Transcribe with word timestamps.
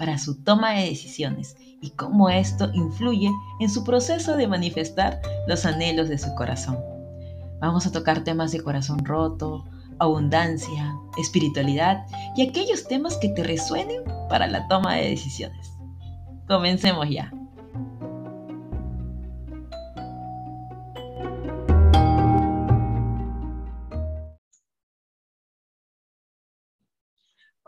para 0.00 0.16
su 0.16 0.42
toma 0.42 0.72
de 0.72 0.86
decisiones 0.86 1.58
y 1.82 1.90
cómo 1.90 2.30
esto 2.30 2.70
influye 2.72 3.30
en 3.60 3.68
su 3.68 3.84
proceso 3.84 4.34
de 4.34 4.48
manifestar 4.48 5.20
los 5.46 5.66
anhelos 5.66 6.08
de 6.08 6.16
su 6.16 6.34
corazón. 6.36 6.78
Vamos 7.60 7.86
a 7.86 7.92
tocar 7.92 8.24
temas 8.24 8.50
de 8.50 8.62
corazón 8.62 9.04
roto, 9.04 9.66
abundancia, 9.98 10.96
espiritualidad 11.18 12.06
y 12.34 12.48
aquellos 12.48 12.88
temas 12.88 13.18
que 13.18 13.28
te 13.28 13.44
resuenen 13.44 14.02
para 14.30 14.46
la 14.46 14.66
toma 14.68 14.94
de 14.94 15.10
decisiones. 15.10 15.70
Comencemos 16.48 17.06
ya. 17.10 17.30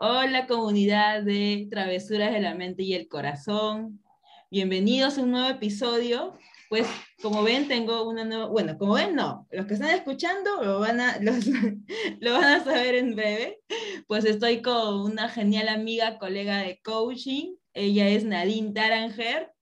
Hola 0.05 0.49
comunidad 0.49 1.23
de 1.23 1.69
Travesuras 1.71 2.33
de 2.33 2.41
la 2.41 2.57
Mente 2.57 2.83
y 2.83 2.95
el 2.95 3.07
Corazón. 3.07 4.03
Bienvenidos 4.51 5.17
a 5.17 5.23
un 5.23 5.31
nuevo 5.31 5.49
episodio. 5.49 6.37
Pues 6.69 6.89
como 7.23 7.45
ven, 7.45 7.69
tengo 7.69 8.09
una 8.09 8.25
nueva, 8.25 8.47
bueno, 8.47 8.77
como 8.79 8.95
ven, 8.95 9.15
no, 9.15 9.47
los 9.53 9.65
que 9.67 9.75
están 9.75 9.91
escuchando 9.91 10.61
lo 10.65 10.81
van 10.81 11.01
a, 11.01 11.19
lo 12.21 12.33
van 12.33 12.43
a 12.43 12.65
saber 12.65 12.97
en 12.97 13.15
breve. 13.15 13.61
Pues 14.09 14.25
estoy 14.25 14.61
con 14.61 15.03
una 15.03 15.29
genial 15.29 15.69
amiga, 15.69 16.19
colega 16.19 16.63
de 16.63 16.81
coaching. 16.83 17.55
Ella 17.73 18.09
es 18.09 18.25
Nadine 18.25 18.73
Taranger. 18.73 19.53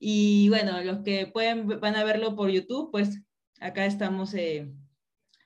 Y 0.00 0.48
bueno, 0.48 0.82
los 0.82 1.04
que 1.04 1.28
pueden, 1.28 1.68
van 1.78 1.94
a 1.94 2.02
verlo 2.02 2.34
por 2.34 2.50
YouTube, 2.50 2.90
pues 2.90 3.22
acá 3.60 3.86
estamos 3.86 4.34
eh, 4.34 4.68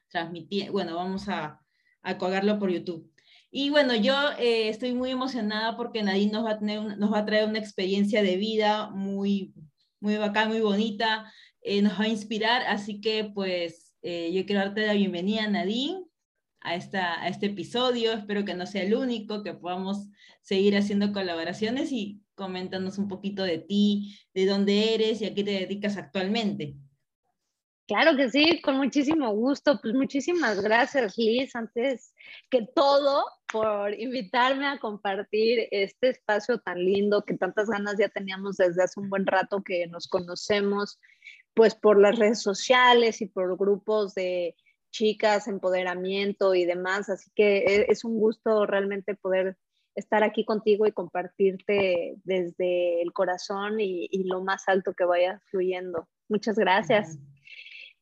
transmitiendo, 0.09 0.73
bueno, 0.73 0.97
vamos 0.97 1.29
a, 1.29 1.61
a 2.01 2.17
colgarlo 2.17 2.59
por 2.59 2.71
YouTube. 2.71 3.11
Y 3.53 3.71
bueno, 3.71 3.97
yo 3.97 4.15
eh, 4.39 4.69
estoy 4.69 4.95
muy 4.95 5.11
emocionada 5.11 5.77
porque 5.77 6.03
Nadine 6.03 6.33
nos 6.33 6.45
va, 6.45 7.19
a 7.19 7.25
traer 7.27 7.49
una 7.49 7.59
experiencia 7.59 8.23
de 8.23 8.37
vida 8.37 8.91
muy, 8.91 9.53
muy 9.99 10.17
bacán, 10.17 10.49
muy 10.49 10.61
bonita, 10.61 11.33
eh, 11.63 11.83
nos 11.83 11.99
va 11.99 12.05
a 12.05 12.09
inspirar, 12.09 12.63
así 12.69 13.01
que 13.01 13.25
pues 13.35 13.93
eh, 14.03 14.31
yo 14.33 14.47
quiero 14.47 14.61
darte 14.61 14.87
la 14.87 14.93
bienvenida, 14.93 15.49
Nadine, 15.49 16.05
a, 16.61 16.77
esta, 16.77 17.21
a 17.21 17.29
este 17.29 17.47
episodio, 17.47 18.13
espero 18.13 18.45
que 18.45 18.55
no 18.55 18.67
sea 18.67 18.85
el 18.85 18.95
único, 18.95 19.43
que 19.43 19.55
podamos 19.55 20.09
seguir 20.43 20.77
haciendo 20.77 21.13
colaboraciones 21.13 21.91
y 21.91 22.21
coméntanos 22.37 22.99
un 22.99 23.09
poquito 23.09 23.43
de 23.43 23.59
ti, 23.59 24.17
de 24.33 24.47
dónde 24.47 24.95
eres 24.95 25.21
y 25.23 25.27
a 25.27 25.35
qué 25.35 25.43
te 25.43 25.53
dedicas 25.53 25.97
actualmente. 25.97 26.77
Claro 27.91 28.17
que 28.17 28.31
sí, 28.31 28.61
con 28.63 28.77
muchísimo 28.77 29.33
gusto. 29.33 29.81
Pues 29.83 29.95
muchísimas 29.95 30.63
gracias, 30.63 31.19
Liz, 31.19 31.57
antes 31.57 32.15
que 32.49 32.65
todo, 32.73 33.25
por 33.53 33.99
invitarme 33.99 34.69
a 34.69 34.79
compartir 34.79 35.67
este 35.73 36.11
espacio 36.11 36.61
tan 36.61 36.79
lindo 36.79 37.25
que 37.25 37.37
tantas 37.37 37.69
ganas 37.69 37.97
ya 37.99 38.09
teníamos 38.09 38.59
desde 38.59 38.85
hace 38.85 39.01
un 39.01 39.11
buen 39.11 39.27
rato 39.27 39.65
que 39.65 39.89
nos 39.89 40.07
conocemos, 40.07 41.01
pues 41.53 41.75
por 41.75 42.01
las 42.01 42.17
redes 42.17 42.41
sociales 42.41 43.21
y 43.23 43.27
por 43.27 43.57
grupos 43.59 44.15
de 44.15 44.55
chicas, 44.93 45.49
empoderamiento 45.49 46.55
y 46.55 46.67
demás. 46.67 47.09
Así 47.09 47.29
que 47.35 47.57
e, 47.57 47.87
es 47.89 48.05
un 48.05 48.21
gusto 48.21 48.67
realmente 48.67 49.17
poder 49.17 49.57
estar 49.97 50.23
aquí 50.23 50.45
contigo 50.45 50.87
y 50.87 50.93
compartirte 50.93 52.15
desde 52.23 53.03
el 53.03 53.13
corazón 53.13 53.81
y, 53.81 54.09
lo 54.27 54.45
más 54.45 54.69
alto 54.69 54.95
que 54.95 55.05
vaya 55.05 55.43
fluyendo. 55.51 56.07
Muchas 56.29 56.57
gracias. 56.57 57.19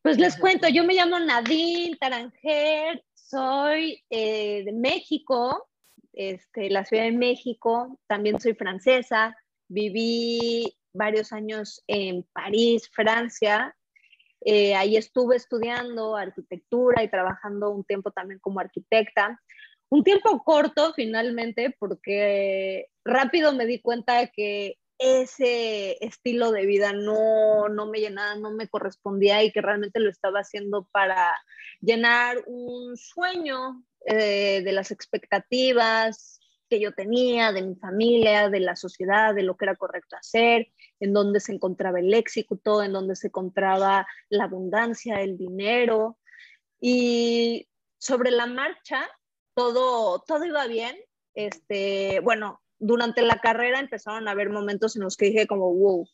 Pues 0.01 0.17
les 0.17 0.37
cuento, 0.37 0.69
yo 0.69 0.85
me 0.85 0.93
llamo 0.93 1.19
Nadine 1.19 1.97
Taranger, 1.99 3.03
soy 3.13 4.01
eh, 4.09 4.63
de 4.63 4.71
México, 4.71 5.67
este, 6.13 6.69
la 6.69 6.85
Ciudad 6.85 7.03
de 7.03 7.11
México, 7.11 7.99
también 8.07 8.39
soy 8.39 8.53
francesa, 8.53 9.35
viví 9.67 10.73
varios 10.93 11.33
años 11.33 11.83
en 11.87 12.23
París, 12.31 12.89
Francia, 12.93 13.75
eh, 14.41 14.73
ahí 14.75 14.95
estuve 14.95 15.35
estudiando 15.35 16.15
arquitectura 16.15 17.03
y 17.03 17.09
trabajando 17.09 17.69
un 17.69 17.83
tiempo 17.83 18.11
también 18.11 18.39
como 18.39 18.61
arquitecta. 18.61 19.39
Un 19.89 20.03
tiempo 20.03 20.43
corto 20.43 20.93
finalmente 20.93 21.75
porque 21.77 22.87
rápido 23.03 23.53
me 23.53 23.65
di 23.65 23.81
cuenta 23.81 24.19
de 24.19 24.31
que 24.31 24.77
ese 24.99 25.97
estilo 26.05 26.51
de 26.51 26.65
vida 26.65 26.91
no, 26.91 27.69
no 27.69 27.87
me 27.87 27.99
llenaba, 27.99 28.35
no 28.35 28.51
me 28.51 28.67
correspondía 28.67 29.43
y 29.43 29.51
que 29.51 29.61
realmente 29.61 30.01
lo 30.01 30.09
estaba 30.09 30.41
haciendo 30.41 30.87
para 30.91 31.33
llenar 31.79 32.43
un 32.45 32.97
sueño 32.97 33.83
eh, 34.05 34.61
de 34.61 34.71
las 34.73 34.91
expectativas 34.91 36.39
que 36.69 36.79
yo 36.79 36.93
tenía, 36.93 37.51
de 37.51 37.63
mi 37.63 37.75
familia, 37.75 38.49
de 38.49 38.59
la 38.59 38.75
sociedad, 38.75 39.33
de 39.33 39.43
lo 39.43 39.57
que 39.57 39.65
era 39.65 39.75
correcto 39.75 40.17
hacer, 40.17 40.67
en 40.99 41.13
donde 41.13 41.39
se 41.39 41.53
encontraba 41.53 41.99
el 41.99 42.13
éxito, 42.13 42.83
en 42.83 42.93
donde 42.93 43.15
se 43.15 43.27
encontraba 43.27 44.05
la 44.29 44.43
abundancia, 44.43 45.21
el 45.21 45.37
dinero. 45.37 46.19
Y 46.79 47.67
sobre 47.97 48.31
la 48.31 48.45
marcha, 48.45 49.09
todo, 49.55 50.23
todo 50.27 50.45
iba 50.45 50.67
bien. 50.67 50.95
Este, 51.33 52.19
bueno, 52.19 52.61
durante 52.79 53.21
la 53.21 53.39
carrera 53.39 53.79
empezaron 53.79 54.27
a 54.27 54.31
haber 54.31 54.49
momentos 54.49 54.95
en 54.95 55.03
los 55.03 55.17
que 55.17 55.27
dije 55.27 55.47
como, 55.47 55.73
wow, 55.73 56.07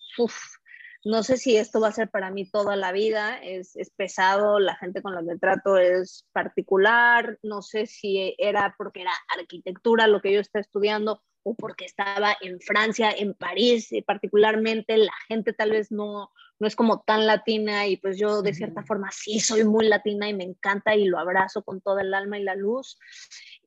no 1.06 1.22
sé 1.22 1.38
si 1.38 1.56
esto 1.56 1.80
va 1.80 1.90
a 1.90 1.94
ser 1.94 2.10
para 2.10 2.32
mí 2.32 2.50
toda 2.50 2.76
la 2.76 2.92
vida, 2.92 3.38
es, 3.38 3.76
es, 3.76 3.92
pesado, 3.92 4.60
la 4.60 4.76
gente 4.76 5.02
con 5.02 5.14
la 5.14 5.24
que 5.24 5.40
trato 5.40 5.78
es 5.78 6.26
particular, 6.34 7.38
no 7.44 7.62
sé 7.62 7.86
si 7.86 8.36
era 8.40 8.74
porque 8.78 9.02
era 9.02 9.14
arquitectura 9.38 10.08
lo 10.08 10.20
que 10.20 10.34
yo 10.34 10.40
estaba 10.40 10.62
estudiando 10.62 11.22
o 11.44 11.54
porque 11.54 11.86
estaba 11.86 12.36
en 12.42 12.60
Francia, 12.60 13.12
en 13.16 13.36
París, 13.36 13.92
y 13.92 14.02
particularmente 14.02 14.98
la 14.98 15.14
gente 15.28 15.54
tal 15.54 15.70
vez 15.70 15.92
no, 15.92 16.32
no 16.60 16.68
es 16.68 16.76
como 16.76 17.02
tan 17.02 17.28
latina 17.28 17.86
y 17.86 17.98
pues 17.98 18.18
yo 18.18 18.42
de 18.42 18.56
cierta 18.56 18.84
forma 18.84 19.12
sí 19.12 19.40
soy 19.40 19.64
muy 19.64 19.88
latina 19.88 20.28
y 20.28 20.34
me 20.34 20.44
encanta 20.44 20.96
y 20.96 21.06
lo 21.06 21.20
abrazo 21.20 21.64
con 21.64 21.82
toda 21.82 22.02
el 22.02 22.16
alma 22.16 22.40
y 22.40 22.44
la 22.44 22.56
luz. 22.56 22.98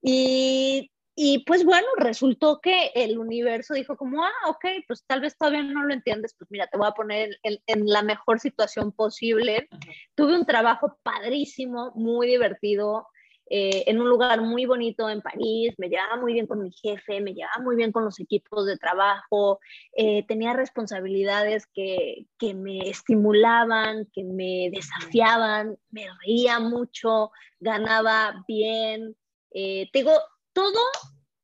Y 0.02 0.90
y 1.20 1.40
pues 1.40 1.64
bueno, 1.64 1.88
resultó 1.96 2.60
que 2.60 2.92
el 2.94 3.18
universo 3.18 3.74
dijo 3.74 3.96
como, 3.96 4.22
ah, 4.22 4.30
ok, 4.46 4.64
pues 4.86 5.02
tal 5.04 5.20
vez 5.20 5.36
todavía 5.36 5.64
no 5.64 5.82
lo 5.82 5.92
entiendes, 5.92 6.32
pues 6.38 6.48
mira, 6.48 6.68
te 6.68 6.78
voy 6.78 6.86
a 6.86 6.92
poner 6.92 7.36
en, 7.42 7.86
la 7.86 8.02
mejor 8.02 8.38
situación 8.38 8.92
posible. 8.92 9.68
Tuve 10.14 10.38
un 10.38 10.46
trabajo 10.46 10.96
padrísimo, 11.02 11.90
muy 11.96 12.28
divertido, 12.28 13.08
eh, 13.50 13.82
en 13.88 14.00
un 14.00 14.08
lugar 14.08 14.42
muy 14.42 14.64
bonito 14.64 15.10
en 15.10 15.20
París, 15.20 15.74
me 15.76 15.88
llevaba 15.88 16.18
muy 16.18 16.34
bien 16.34 16.46
con 16.46 16.62
mi 16.62 16.70
jefe, 16.70 17.20
me 17.20 17.34
llevaba 17.34 17.64
muy 17.64 17.74
bien 17.74 17.90
con 17.90 18.04
los 18.04 18.20
equipos 18.20 18.64
de 18.66 18.76
trabajo, 18.76 19.58
eh, 19.96 20.24
tenía 20.28 20.52
responsabilidades 20.52 21.66
que, 21.66 22.26
que, 22.38 22.54
me 22.54 22.88
estimulaban, 22.88 24.06
que 24.12 24.22
me 24.22 24.70
desafiaban, 24.70 25.78
me 25.90 26.06
reía 26.20 26.60
mucho, 26.60 27.32
ganaba 27.58 28.44
bien. 28.46 29.16
Eh, 29.50 29.88
tengo 29.92 30.12
todo 30.52 30.80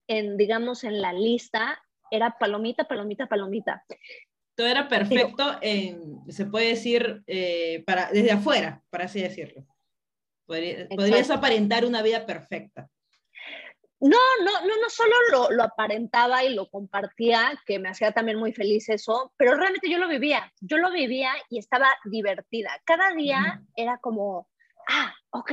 en, 0.07 0.37
digamos, 0.37 0.85
en 0.85 1.01
la 1.01 1.13
lista 1.13 1.83
era 2.11 2.37
palomita, 2.39 2.85
palomita, 2.85 3.27
palomita. 3.27 3.85
Todo 4.55 4.67
era 4.67 4.89
perfecto, 4.89 5.59
en, 5.61 6.21
se 6.29 6.47
puede 6.47 6.69
decir, 6.69 7.23
eh, 7.27 7.83
para, 7.87 8.11
desde 8.13 8.31
afuera, 8.31 8.83
para 8.91 9.07
así 9.07 9.21
decirlo. 9.21 9.67
podrías 10.47 11.31
aparentar 11.31 11.85
una 11.85 12.03
vida 12.03 12.25
perfecta. 12.25 12.89
No, 14.01 14.19
no, 14.45 14.61
no, 14.61 14.77
no 14.83 14.91
solo 14.91 15.15
lo, 15.33 15.51
lo, 15.51 15.63
aparentaba 15.63 16.45
y 16.45 16.55
lo 16.55 16.69
compartía, 16.69 17.59
que 17.65 17.79
me 17.79 17.89
hacía 17.89 18.13
también 18.13 18.39
muy 18.39 18.53
feliz 18.53 18.89
eso, 18.91 19.33
pero 19.37 19.57
realmente 19.57 19.89
yo 19.89 19.99
lo 19.99 20.09
vivía, 20.09 20.53
yo 20.61 20.77
lo 20.77 20.93
vivía 20.93 21.33
y 21.49 21.59
estaba 21.59 21.89
divertida. 22.05 22.71
Cada 22.85 23.15
día 23.15 23.63
era 23.75 23.97
como, 23.99 24.49
ah, 24.89 25.15
ok, 25.31 25.53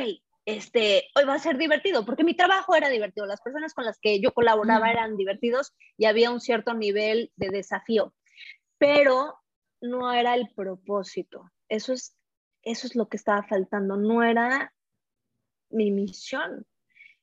este, 0.57 1.06
hoy 1.15 1.25
va 1.25 1.36
a 1.36 1.39
ser 1.39 1.57
divertido, 1.57 2.06
porque 2.06 2.24
mi 2.24 2.36
trabajo 2.36 2.75
era 2.75 2.89
divertido, 2.89 3.25
las 3.25 3.42
personas 3.42 3.74
con 3.74 3.86
las 3.86 4.00
que 4.00 4.19
yo 4.19 4.33
colaboraba 4.33 4.89
eran 4.89 5.18
divertidos 5.18 5.74
y 5.98 6.06
había 6.06 6.31
un 6.31 6.39
cierto 6.39 6.74
nivel 6.74 7.31
de 7.36 7.50
desafío, 7.50 8.13
pero 8.77 9.36
no 9.81 10.12
era 10.13 10.36
el 10.36 10.50
propósito. 10.56 11.51
Eso 11.69 11.94
es, 11.94 12.15
eso 12.63 12.88
es 12.88 12.95
lo 12.95 13.07
que 13.07 13.18
estaba 13.18 13.44
faltando, 13.44 13.98
no 13.98 14.24
era 14.24 14.74
mi 15.69 15.92
misión. 15.92 16.65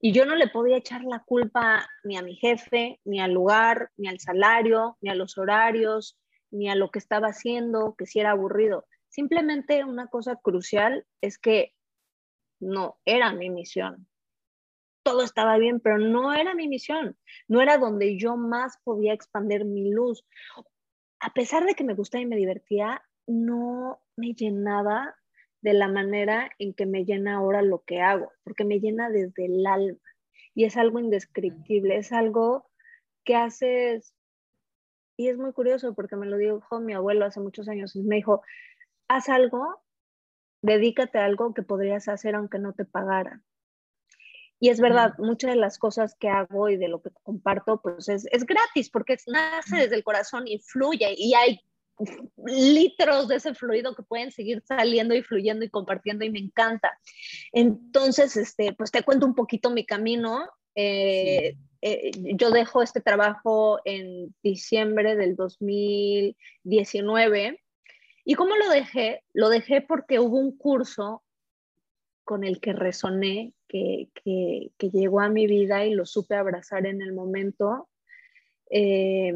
Y 0.00 0.12
yo 0.12 0.24
no 0.24 0.36
le 0.36 0.48
podía 0.48 0.76
echar 0.76 1.02
la 1.02 1.24
culpa 1.24 1.88
ni 2.04 2.16
a 2.16 2.22
mi 2.22 2.36
jefe, 2.36 3.00
ni 3.04 3.20
al 3.20 3.32
lugar, 3.32 3.90
ni 3.96 4.08
al 4.08 4.20
salario, 4.20 4.96
ni 5.00 5.10
a 5.10 5.14
los 5.14 5.38
horarios, 5.38 6.16
ni 6.50 6.70
a 6.70 6.76
lo 6.76 6.90
que 6.90 7.00
estaba 7.00 7.28
haciendo, 7.28 7.94
que 7.96 8.06
si 8.06 8.20
era 8.20 8.30
aburrido. 8.30 8.86
Simplemente 9.08 9.84
una 9.84 10.06
cosa 10.06 10.36
crucial 10.36 11.04
es 11.20 11.38
que 11.38 11.72
no 12.60 12.98
era 13.04 13.32
mi 13.32 13.50
misión. 13.50 14.06
Todo 15.02 15.22
estaba 15.22 15.56
bien, 15.58 15.80
pero 15.80 15.98
no 15.98 16.34
era 16.34 16.54
mi 16.54 16.68
misión. 16.68 17.16
No 17.46 17.60
era 17.62 17.78
donde 17.78 18.18
yo 18.18 18.36
más 18.36 18.78
podía 18.84 19.14
expandir 19.14 19.64
mi 19.64 19.90
luz. 19.90 20.24
A 21.20 21.32
pesar 21.32 21.64
de 21.64 21.74
que 21.74 21.84
me 21.84 21.94
gustaba 21.94 22.22
y 22.22 22.26
me 22.26 22.36
divertía, 22.36 23.02
no 23.26 24.00
me 24.16 24.34
llenaba 24.34 25.14
de 25.60 25.72
la 25.72 25.88
manera 25.88 26.50
en 26.58 26.74
que 26.74 26.86
me 26.86 27.04
llena 27.04 27.36
ahora 27.36 27.62
lo 27.62 27.82
que 27.84 28.00
hago, 28.00 28.32
porque 28.44 28.64
me 28.64 28.80
llena 28.80 29.10
desde 29.10 29.46
el 29.46 29.66
alma 29.66 29.98
y 30.58 30.64
es 30.64 30.76
algo 30.76 30.98
indescriptible, 30.98 31.96
es 31.96 32.10
algo 32.10 32.66
que 33.22 33.36
haces, 33.36 34.12
y 35.16 35.28
es 35.28 35.38
muy 35.38 35.52
curioso 35.52 35.94
porque 35.94 36.16
me 36.16 36.26
lo 36.26 36.36
dijo 36.36 36.80
mi 36.80 36.94
abuelo 36.94 37.26
hace 37.26 37.38
muchos 37.38 37.68
años, 37.68 37.94
me 37.94 38.16
dijo, 38.16 38.42
haz 39.06 39.28
algo, 39.28 39.80
dedícate 40.62 41.18
a 41.18 41.24
algo 41.24 41.54
que 41.54 41.62
podrías 41.62 42.08
hacer 42.08 42.34
aunque 42.34 42.58
no 42.58 42.72
te 42.72 42.84
pagaran. 42.84 43.44
Y 44.60 44.70
es 44.70 44.80
verdad, 44.80 45.14
muchas 45.18 45.50
de 45.50 45.56
las 45.56 45.78
cosas 45.78 46.16
que 46.18 46.28
hago 46.28 46.68
y 46.68 46.76
de 46.76 46.88
lo 46.88 47.00
que 47.00 47.10
comparto, 47.22 47.80
pues 47.80 48.08
es, 48.08 48.26
es 48.32 48.44
gratis 48.44 48.90
porque 48.90 49.16
nace 49.28 49.76
desde 49.76 49.94
el 49.94 50.02
corazón 50.02 50.48
y 50.48 50.58
fluye 50.58 51.14
y 51.16 51.34
hay 51.34 51.60
litros 52.46 53.28
de 53.28 53.36
ese 53.36 53.54
fluido 53.54 53.94
que 53.94 54.02
pueden 54.02 54.32
seguir 54.32 54.62
saliendo 54.66 55.14
y 55.14 55.22
fluyendo 55.22 55.64
y 55.64 55.70
compartiendo 55.70 56.24
y 56.24 56.30
me 56.30 56.40
encanta. 56.40 56.98
Entonces, 57.52 58.36
este, 58.36 58.72
pues 58.72 58.90
te 58.90 59.02
cuento 59.02 59.26
un 59.26 59.34
poquito 59.34 59.70
mi 59.70 59.86
camino. 59.86 60.48
Eh, 60.74 61.56
eh, 61.80 62.10
yo 62.34 62.50
dejo 62.50 62.82
este 62.82 63.00
trabajo 63.00 63.78
en 63.84 64.34
diciembre 64.42 65.14
del 65.16 65.36
2019. 65.36 67.60
¿Y 68.28 68.34
cómo 68.34 68.56
lo 68.56 68.68
dejé? 68.68 69.22
Lo 69.32 69.48
dejé 69.48 69.80
porque 69.80 70.20
hubo 70.20 70.36
un 70.36 70.54
curso 70.54 71.22
con 72.24 72.44
el 72.44 72.60
que 72.60 72.74
resoné, 72.74 73.54
que, 73.66 74.10
que, 74.12 74.70
que 74.76 74.90
llegó 74.90 75.20
a 75.20 75.30
mi 75.30 75.46
vida 75.46 75.86
y 75.86 75.94
lo 75.94 76.04
supe 76.04 76.34
abrazar 76.34 76.84
en 76.84 77.00
el 77.00 77.14
momento. 77.14 77.88
Eh, 78.68 79.32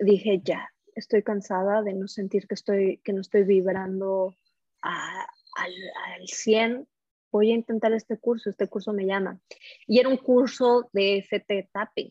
dije, 0.00 0.40
ya, 0.42 0.68
estoy 0.96 1.22
cansada 1.22 1.82
de 1.82 1.92
no 1.92 2.08
sentir 2.08 2.48
que, 2.48 2.56
estoy, 2.56 3.00
que 3.04 3.12
no 3.12 3.20
estoy 3.20 3.44
vibrando 3.44 4.34
al, 4.82 5.72
al 6.16 6.26
100. 6.26 6.84
Voy 7.30 7.52
a 7.52 7.54
intentar 7.54 7.92
este 7.92 8.18
curso, 8.18 8.50
este 8.50 8.66
curso 8.66 8.92
me 8.92 9.06
llama. 9.06 9.38
Y 9.86 10.00
era 10.00 10.08
un 10.08 10.16
curso 10.16 10.90
de 10.92 11.18
FT 11.18 11.68
Tapping 11.72 12.10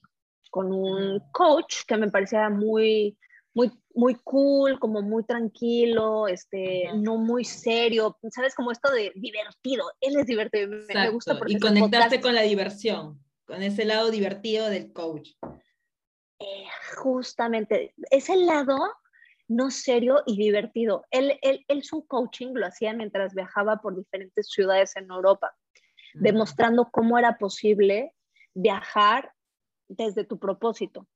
con 0.49 0.71
un 0.71 1.19
coach 1.33 1.83
que 1.85 1.97
me 1.97 2.09
parecía 2.09 2.49
muy, 2.49 3.17
muy, 3.55 3.71
muy 3.93 4.15
cool, 4.15 4.77
como 4.79 5.01
muy 5.01 5.23
tranquilo, 5.23 6.27
este, 6.27 6.89
no 6.93 7.17
muy 7.17 7.45
serio, 7.45 8.17
¿sabes? 8.29 8.53
Como 8.53 8.71
esto 8.71 8.91
de 8.91 9.13
divertido. 9.15 9.85
Él 10.01 10.17
es 10.19 10.25
divertido, 10.25 10.69
me, 10.93 11.09
gusta 11.09 11.37
porque... 11.37 11.53
Y 11.53 11.59
conectarte 11.59 12.19
con 12.19 12.35
la 12.35 12.41
diversión, 12.41 13.23
con 13.45 13.63
ese 13.63 13.85
lado 13.85 14.11
divertido 14.11 14.69
del 14.69 14.91
coach. 14.91 15.31
Eh, 16.39 16.65
justamente, 16.97 17.95
ese 18.11 18.35
lado 18.35 18.77
no 19.47 19.71
serio 19.71 20.21
y 20.25 20.35
divertido. 20.35 21.05
Él, 21.09 21.39
él, 21.41 21.83
su 21.83 22.05
coaching 22.07 22.53
lo 22.53 22.65
hacía 22.65 22.93
mientras 22.93 23.33
viajaba 23.33 23.77
por 23.77 23.95
diferentes 23.95 24.49
ciudades 24.49 24.97
en 24.97 25.09
Europa, 25.09 25.55
demostrando 26.13 26.89
cómo 26.91 27.17
era 27.17 27.37
posible 27.37 28.11
viajar 28.53 29.31
desde 29.87 30.25
tu 30.25 30.39
propósito. 30.39 31.07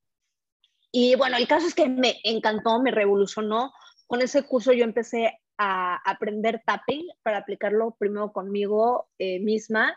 Y 0.92 1.16
bueno, 1.16 1.38
el 1.38 1.48
caso 1.48 1.68
es 1.68 1.76
que 1.76 1.88
me 1.88 2.20
encantó, 2.24 2.82
me 2.82 2.92
revolucionó. 2.92 3.74
Con 4.08 4.22
ese 4.22 4.44
curso 4.44 4.74
yo 4.74 4.84
empecé 4.84 5.40
a 5.58 5.98
aprender 6.10 6.64
tapping 6.66 7.06
para 7.22 7.40
aplicarlo 7.40 7.96
primero 8.00 8.32
conmigo 8.32 9.10
eh, 9.20 9.40
misma 9.42 9.94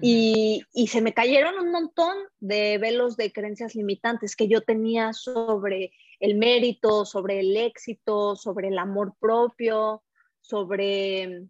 y, 0.00 0.62
y, 0.72 0.86
se 0.86 1.00
me 1.00 1.12
cayeron 1.12 1.58
un 1.58 1.72
montón 1.72 2.16
de 2.38 2.78
velos 2.78 3.16
de 3.16 3.32
creencias 3.32 3.74
limitantes 3.74 4.36
que 4.36 4.46
yo 4.46 4.60
tenía 4.60 5.12
sobre 5.12 5.92
el 6.20 6.36
mérito, 6.36 7.04
sobre 7.04 7.40
el 7.40 7.56
éxito, 7.56 8.36
sobre 8.36 8.68
el 8.68 8.78
amor 8.78 9.16
propio, 9.18 10.04
sobre 10.40 11.48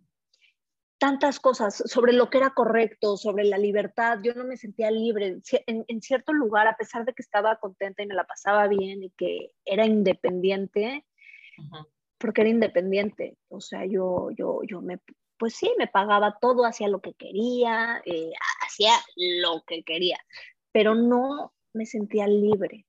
tantas 1.03 1.41
cosas, 1.41 1.83
sobre 1.87 2.13
lo 2.13 2.31
que 2.31 2.39
era 2.39 2.51
correcto, 2.51 3.17
sobre 3.17 3.43
la 3.43 3.59
libertad. 3.59 4.21
Yo 4.23 4.35
no 4.35 4.45
me 4.45 4.57
sentía 4.57 4.89
libre 4.93 5.41
en, 5.67 5.85
en 5.89 6.01
cierto 6.01 6.33
lugar, 6.33 6.69
a 6.69 6.77
pesar 6.77 7.05
de 7.05 7.13
que 7.13 7.23
estaba 7.23 7.57
contenta 7.57 8.05
y 8.05 8.07
me 8.07 8.15
la 8.15 8.23
pasaba 8.23 8.69
bien 8.69 9.03
y 9.03 9.11
que 9.11 9.51
era 9.65 9.85
independiente 9.85 11.05
porque 12.19 12.43
era 12.43 12.51
independiente. 12.51 13.37
O 13.49 13.61
sea, 13.61 13.85
yo, 13.85 14.29
yo, 14.31 14.61
yo 14.63 14.81
me, 14.81 15.01
pues 15.39 15.57
sí, 15.57 15.75
me 15.77 15.89
pagaba 15.89 16.39
todo, 16.41 16.65
hacía 16.65 16.87
lo 16.87 17.01
que 17.01 17.15
quería, 17.15 18.01
eh, 18.07 18.31
hacía 18.65 18.93
lo 19.17 19.65
que 19.67 19.83
quería, 19.83 20.21
pero 20.71 20.95
no 20.95 21.53
me 21.73 21.85
sentía 21.85 22.29
libre 22.29 22.87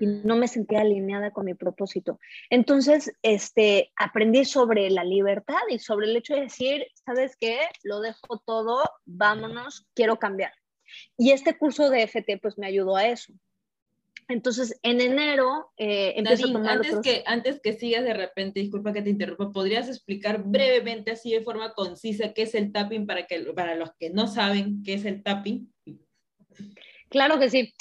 y 0.00 0.06
mm. 0.06 0.22
no 0.24 0.36
me 0.36 0.48
sentía 0.48 0.80
alineada 0.80 1.30
con 1.30 1.46
mi 1.46 1.54
propósito. 1.54 2.18
Entonces, 2.50 3.12
este, 3.22 3.92
aprendí 3.96 4.44
sobre 4.44 4.90
la 4.90 5.04
libertad 5.04 5.60
y 5.68 5.78
sobre 5.78 6.06
el 6.06 6.16
hecho 6.16 6.34
de 6.34 6.42
decir, 6.42 6.86
¿sabes 7.04 7.36
qué? 7.38 7.58
Lo 7.82 8.00
dejo 8.00 8.42
todo, 8.44 8.82
vámonos, 9.04 9.86
quiero 9.94 10.18
cambiar. 10.18 10.52
Y 11.16 11.30
este 11.30 11.56
curso 11.56 11.90
de 11.90 12.02
FT 12.02 12.38
pues 12.38 12.58
me 12.58 12.66
ayudó 12.66 12.96
a 12.96 13.08
eso. 13.08 13.32
Entonces, 14.28 14.78
en 14.82 15.02
enero 15.02 15.70
eh, 15.76 16.14
empiezo 16.16 16.48
a 16.48 16.52
tomar 16.52 16.76
antes 16.76 16.98
que 17.02 17.22
Antes 17.26 17.60
que 17.60 17.74
sigas 17.74 18.04
de 18.04 18.14
repente, 18.14 18.60
disculpa 18.60 18.92
que 18.92 19.02
te 19.02 19.10
interrumpa, 19.10 19.52
¿podrías 19.52 19.88
explicar 19.88 20.42
brevemente, 20.42 21.10
así 21.10 21.32
de 21.32 21.42
forma 21.42 21.74
concisa, 21.74 22.32
qué 22.32 22.42
es 22.42 22.54
el 22.54 22.72
tapping 22.72 23.06
para, 23.06 23.26
que, 23.26 23.40
para 23.54 23.74
los 23.74 23.90
que 23.98 24.10
no 24.10 24.26
saben 24.26 24.82
qué 24.82 24.94
es 24.94 25.04
el 25.04 25.22
tapping? 25.22 25.70
Claro 27.10 27.38
que 27.38 27.50
sí. 27.50 27.74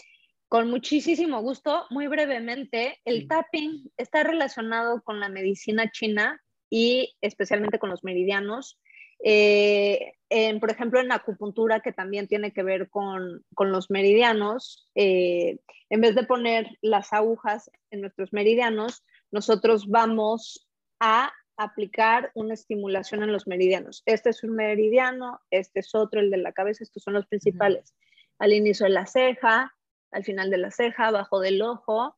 Con 0.54 0.70
muchísimo 0.70 1.42
gusto, 1.42 1.88
muy 1.90 2.06
brevemente, 2.06 3.02
el 3.06 3.28
tapping 3.28 3.92
está 3.98 4.22
relacionado 4.22 5.02
con 5.02 5.20
la 5.20 5.28
medicina 5.28 5.90
china 5.90 6.44
y 6.70 7.16
especialmente 7.22 7.80
con 7.80 7.90
los 7.90 8.04
meridianos. 8.04 8.80
Eh, 9.26 10.14
por 10.60 10.70
ejemplo, 10.70 11.00
en 11.00 11.12
acupuntura, 11.12 11.80
que 11.80 11.92
también 11.92 12.28
tiene 12.28 12.54
que 12.54 12.62
ver 12.62 12.92
con, 12.92 13.44
los 13.58 13.90
meridianos, 13.90 14.88
eh, 14.94 15.58
en 15.90 16.02
vez 16.02 16.14
de 16.14 16.24
poner 16.24 16.68
las 16.84 17.14
agujas 17.14 17.72
en 17.90 18.02
nuestros 18.02 18.32
meridianos, 18.32 19.04
nosotros 19.32 19.88
vamos 19.88 20.70
a 21.00 21.34
aplicar 21.58 22.32
una 22.36 22.54
estimulación 22.54 23.24
en 23.24 23.32
los 23.32 23.48
meridianos. 23.48 24.04
Este 24.06 24.30
es 24.30 24.44
un 24.44 24.52
meridiano, 24.52 25.42
este 25.50 25.80
es 25.80 25.96
otro, 25.96 26.20
el 26.20 26.30
de 26.30 26.38
la 26.38 26.52
cabeza, 26.52 26.84
estos 26.84 27.02
son 27.02 27.16
los 27.16 27.26
principales. 27.26 27.96
Al 28.38 28.54
inicio 28.54 28.86
de 28.86 28.92
la 28.92 29.08
ceja, 29.08 29.74
al 30.14 30.24
final 30.24 30.50
de 30.50 30.58
la 30.58 30.72
ceja, 30.72 31.08
abajo 31.08 31.40
del 31.40 31.62
ojo, 31.62 32.16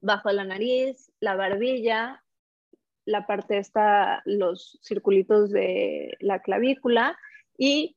bajo 0.00 0.30
la 0.30 0.44
nariz, 0.44 1.12
la 1.20 1.34
barbilla, 1.34 2.22
la 3.04 3.26
parte 3.26 3.58
está 3.58 4.22
los 4.26 4.78
circulitos 4.82 5.50
de 5.50 6.16
la 6.20 6.42
clavícula 6.42 7.18
y 7.56 7.96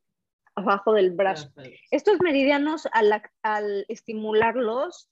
abajo 0.55 0.93
del 0.93 1.11
brazo. 1.11 1.51
Estos 1.91 2.21
meridianos, 2.21 2.87
al, 2.93 3.85
estimularlos, 3.87 5.09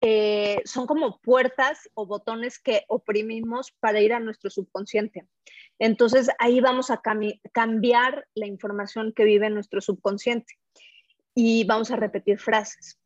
eh, 0.00 0.60
son 0.64 0.86
como 0.86 1.20
puertas 1.20 1.88
o 1.94 2.06
botones 2.06 2.58
que 2.58 2.84
oprimimos 2.88 3.70
para 3.70 4.00
ir 4.00 4.12
a 4.12 4.20
nuestro 4.20 4.50
subconsciente. 4.50 5.28
Entonces 5.78 6.28
ahí 6.38 6.60
vamos 6.60 6.90
a 6.90 7.02
cambiar 7.52 8.26
la 8.34 8.46
información 8.46 9.12
que 9.12 9.24
vive 9.24 9.46
en 9.46 9.54
nuestro 9.54 9.80
subconsciente 9.80 10.58
y 11.34 11.64
vamos 11.64 11.90
a 11.90 11.96
repetir 11.96 12.38
frases 12.38 12.98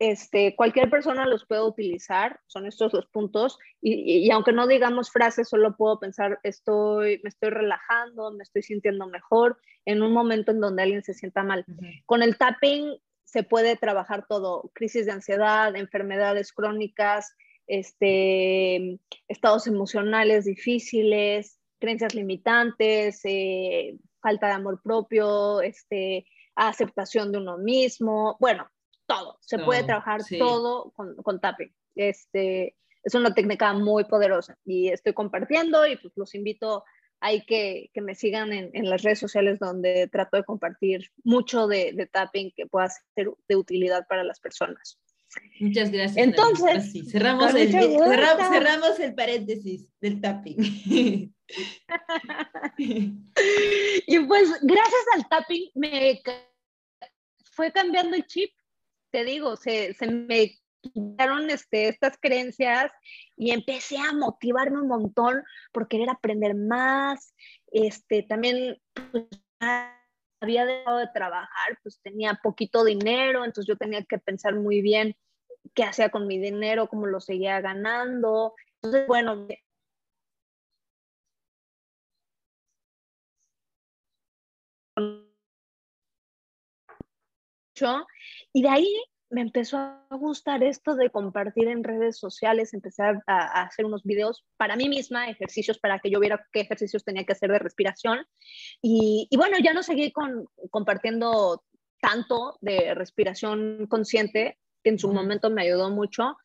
este, 0.00 0.56
cualquier 0.56 0.88
persona 0.88 1.26
los 1.26 1.44
puede 1.44 1.60
utilizar, 1.60 2.40
son 2.46 2.66
estos 2.66 2.94
los 2.94 3.06
puntos, 3.06 3.58
y, 3.82 4.30
aunque 4.30 4.52
no 4.52 4.66
digamos 4.66 5.10
frases, 5.10 5.50
solo 5.50 5.76
puedo 5.76 6.00
pensar, 6.00 6.40
estoy, 6.42 7.20
me 7.22 7.28
estoy 7.28 7.50
relajando, 7.50 8.32
me 8.32 8.42
estoy 8.42 8.62
sintiendo 8.62 9.06
mejor 9.06 9.58
en 9.84 10.02
un 10.02 10.14
momento 10.14 10.52
en 10.52 10.60
donde 10.60 10.82
alguien 10.82 11.04
se 11.04 11.12
sienta 11.12 11.42
mal. 11.42 11.66
Con 12.06 12.22
el 12.22 12.38
tapping 12.38 12.98
se 13.24 13.42
puede 13.42 13.76
trabajar 13.76 14.24
todo, 14.26 14.70
crisis 14.72 15.04
de 15.04 15.12
ansiedad, 15.12 15.76
enfermedades 15.76 16.52
crónicas, 16.54 17.36
este, 17.66 18.98
estados 19.28 19.66
emocionales 19.66 20.46
difíciles, 20.46 21.60
creencias 21.78 22.14
limitantes, 22.14 23.20
eh, 23.24 23.98
falta 24.22 24.46
de 24.46 24.52
amor 24.54 24.80
propio, 24.82 25.60
este, 25.60 26.26
aceptación 26.54 27.32
de 27.32 27.38
uno 27.38 27.58
mismo, 27.58 28.38
bueno, 28.40 28.66
todo. 29.10 29.38
Se 29.40 29.58
puede 29.58 29.84
trabajar 29.84 30.20
todo 30.38 30.92
con, 30.92 31.16
con 31.16 31.40
tapping. 31.40 31.74
Este, 31.96 32.76
es 33.02 33.14
una 33.14 33.34
técnica 33.34 33.72
muy 33.72 34.04
poderosa 34.04 34.58
y 34.64 34.88
estoy 34.88 35.12
compartiendo 35.12 35.86
y 35.86 35.96
pues 35.96 36.12
los 36.16 36.34
invito 36.34 36.84
a 37.20 37.30
que, 37.46 37.90
que 37.92 38.00
me 38.00 38.14
sigan 38.14 38.52
en, 38.52 38.70
en, 38.72 38.88
las 38.88 39.02
redes 39.02 39.18
sociales 39.18 39.58
donde 39.58 40.08
trato 40.08 40.38
de 40.38 40.44
compartir 40.44 41.10
mucho 41.22 41.66
de, 41.66 41.92
de, 41.92 42.06
tapping 42.06 42.52
que 42.56 42.66
pueda 42.66 42.88
ser 43.14 43.30
de 43.46 43.56
utilidad 43.56 44.06
para 44.08 44.24
las 44.24 44.40
personas. 44.40 44.98
Muchas 45.60 45.90
gracias. 45.90 46.16
Entonces, 46.16 47.10
cerramos, 47.10 47.54
el, 47.54 47.70
cerramos, 47.70 48.98
el 48.98 49.14
paréntesis 49.14 49.86
del 50.00 50.20
tapping. 50.20 50.56
y 52.78 54.18
pues 54.26 54.50
gracias 54.62 55.04
al 55.14 55.28
tapping 55.28 55.70
me 55.74 56.22
fue 57.52 57.70
cambiando 57.70 58.16
el 58.16 58.26
chip, 58.26 58.50
te 59.10 59.24
digo, 59.24 59.56
se, 59.56 59.94
se 59.94 60.06
me 60.06 60.56
quitaron 60.80 61.50
este, 61.50 61.88
estas 61.88 62.16
creencias 62.18 62.90
y 63.36 63.50
empecé 63.50 63.98
a 63.98 64.12
motivarme 64.12 64.80
un 64.80 64.88
montón 64.88 65.42
por 65.72 65.88
querer 65.88 66.10
aprender 66.10 66.54
más. 66.54 67.34
Este, 67.70 68.22
también 68.22 68.80
pues, 69.10 69.26
había 70.40 70.64
dejado 70.64 70.98
de 70.98 71.08
trabajar, 71.12 71.78
pues 71.82 72.00
tenía 72.02 72.40
poquito 72.42 72.84
dinero, 72.84 73.44
entonces 73.44 73.66
yo 73.66 73.76
tenía 73.76 74.04
que 74.04 74.18
pensar 74.18 74.54
muy 74.54 74.80
bien 74.80 75.16
qué 75.74 75.84
hacía 75.84 76.08
con 76.08 76.26
mi 76.26 76.38
dinero, 76.38 76.88
cómo 76.88 77.06
lo 77.06 77.20
seguía 77.20 77.60
ganando. 77.60 78.54
Entonces, 78.76 79.06
bueno, 79.06 79.46
y 88.52 88.62
de 88.62 88.68
ahí 88.68 88.96
me 89.30 89.42
empezó 89.42 89.78
a 89.78 90.06
gustar 90.10 90.62
esto 90.64 90.96
de 90.96 91.08
compartir 91.10 91.68
en 91.68 91.84
redes 91.84 92.18
sociales, 92.18 92.74
empecé 92.74 93.04
a, 93.04 93.62
hacer 93.62 93.86
unos 93.86 94.02
videos 94.02 94.44
para 94.56 94.76
mí 94.76 94.88
misma, 94.88 95.28
ejercicios 95.30 95.78
para 95.78 96.00
que 96.00 96.10
yo 96.10 96.18
viera 96.18 96.44
qué 96.52 96.60
ejercicios 96.60 97.04
tenía 97.04 97.24
que 97.24 97.32
hacer 97.32 97.50
de 97.50 97.60
respiración. 97.60 98.26
Y, 98.82 99.28
bueno, 99.36 99.56
ya 99.62 99.72
no 99.72 99.84
seguí 99.84 100.10
con, 100.10 100.46
compartiendo 100.70 101.62
tanto 102.00 102.58
de 102.60 102.94
respiración 102.94 103.86
consciente, 103.88 104.58
que 104.82 104.90
en 104.90 104.98
su 104.98 105.12
momento 105.12 105.48
me 105.48 105.62
ayudó 105.62 105.90
mucho, 105.90 106.36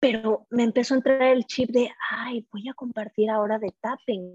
pero 0.00 0.46
me 0.50 0.64
empezó 0.64 0.94
a 0.94 0.96
entrar 0.96 1.22
el 1.22 1.46
chip 1.46 1.70
de, 1.70 1.90
ay, 2.10 2.46
voy 2.52 2.68
a 2.68 2.74
compartir 2.74 3.30
ahora 3.30 3.58
de 3.58 3.72
tapping. 3.80 4.34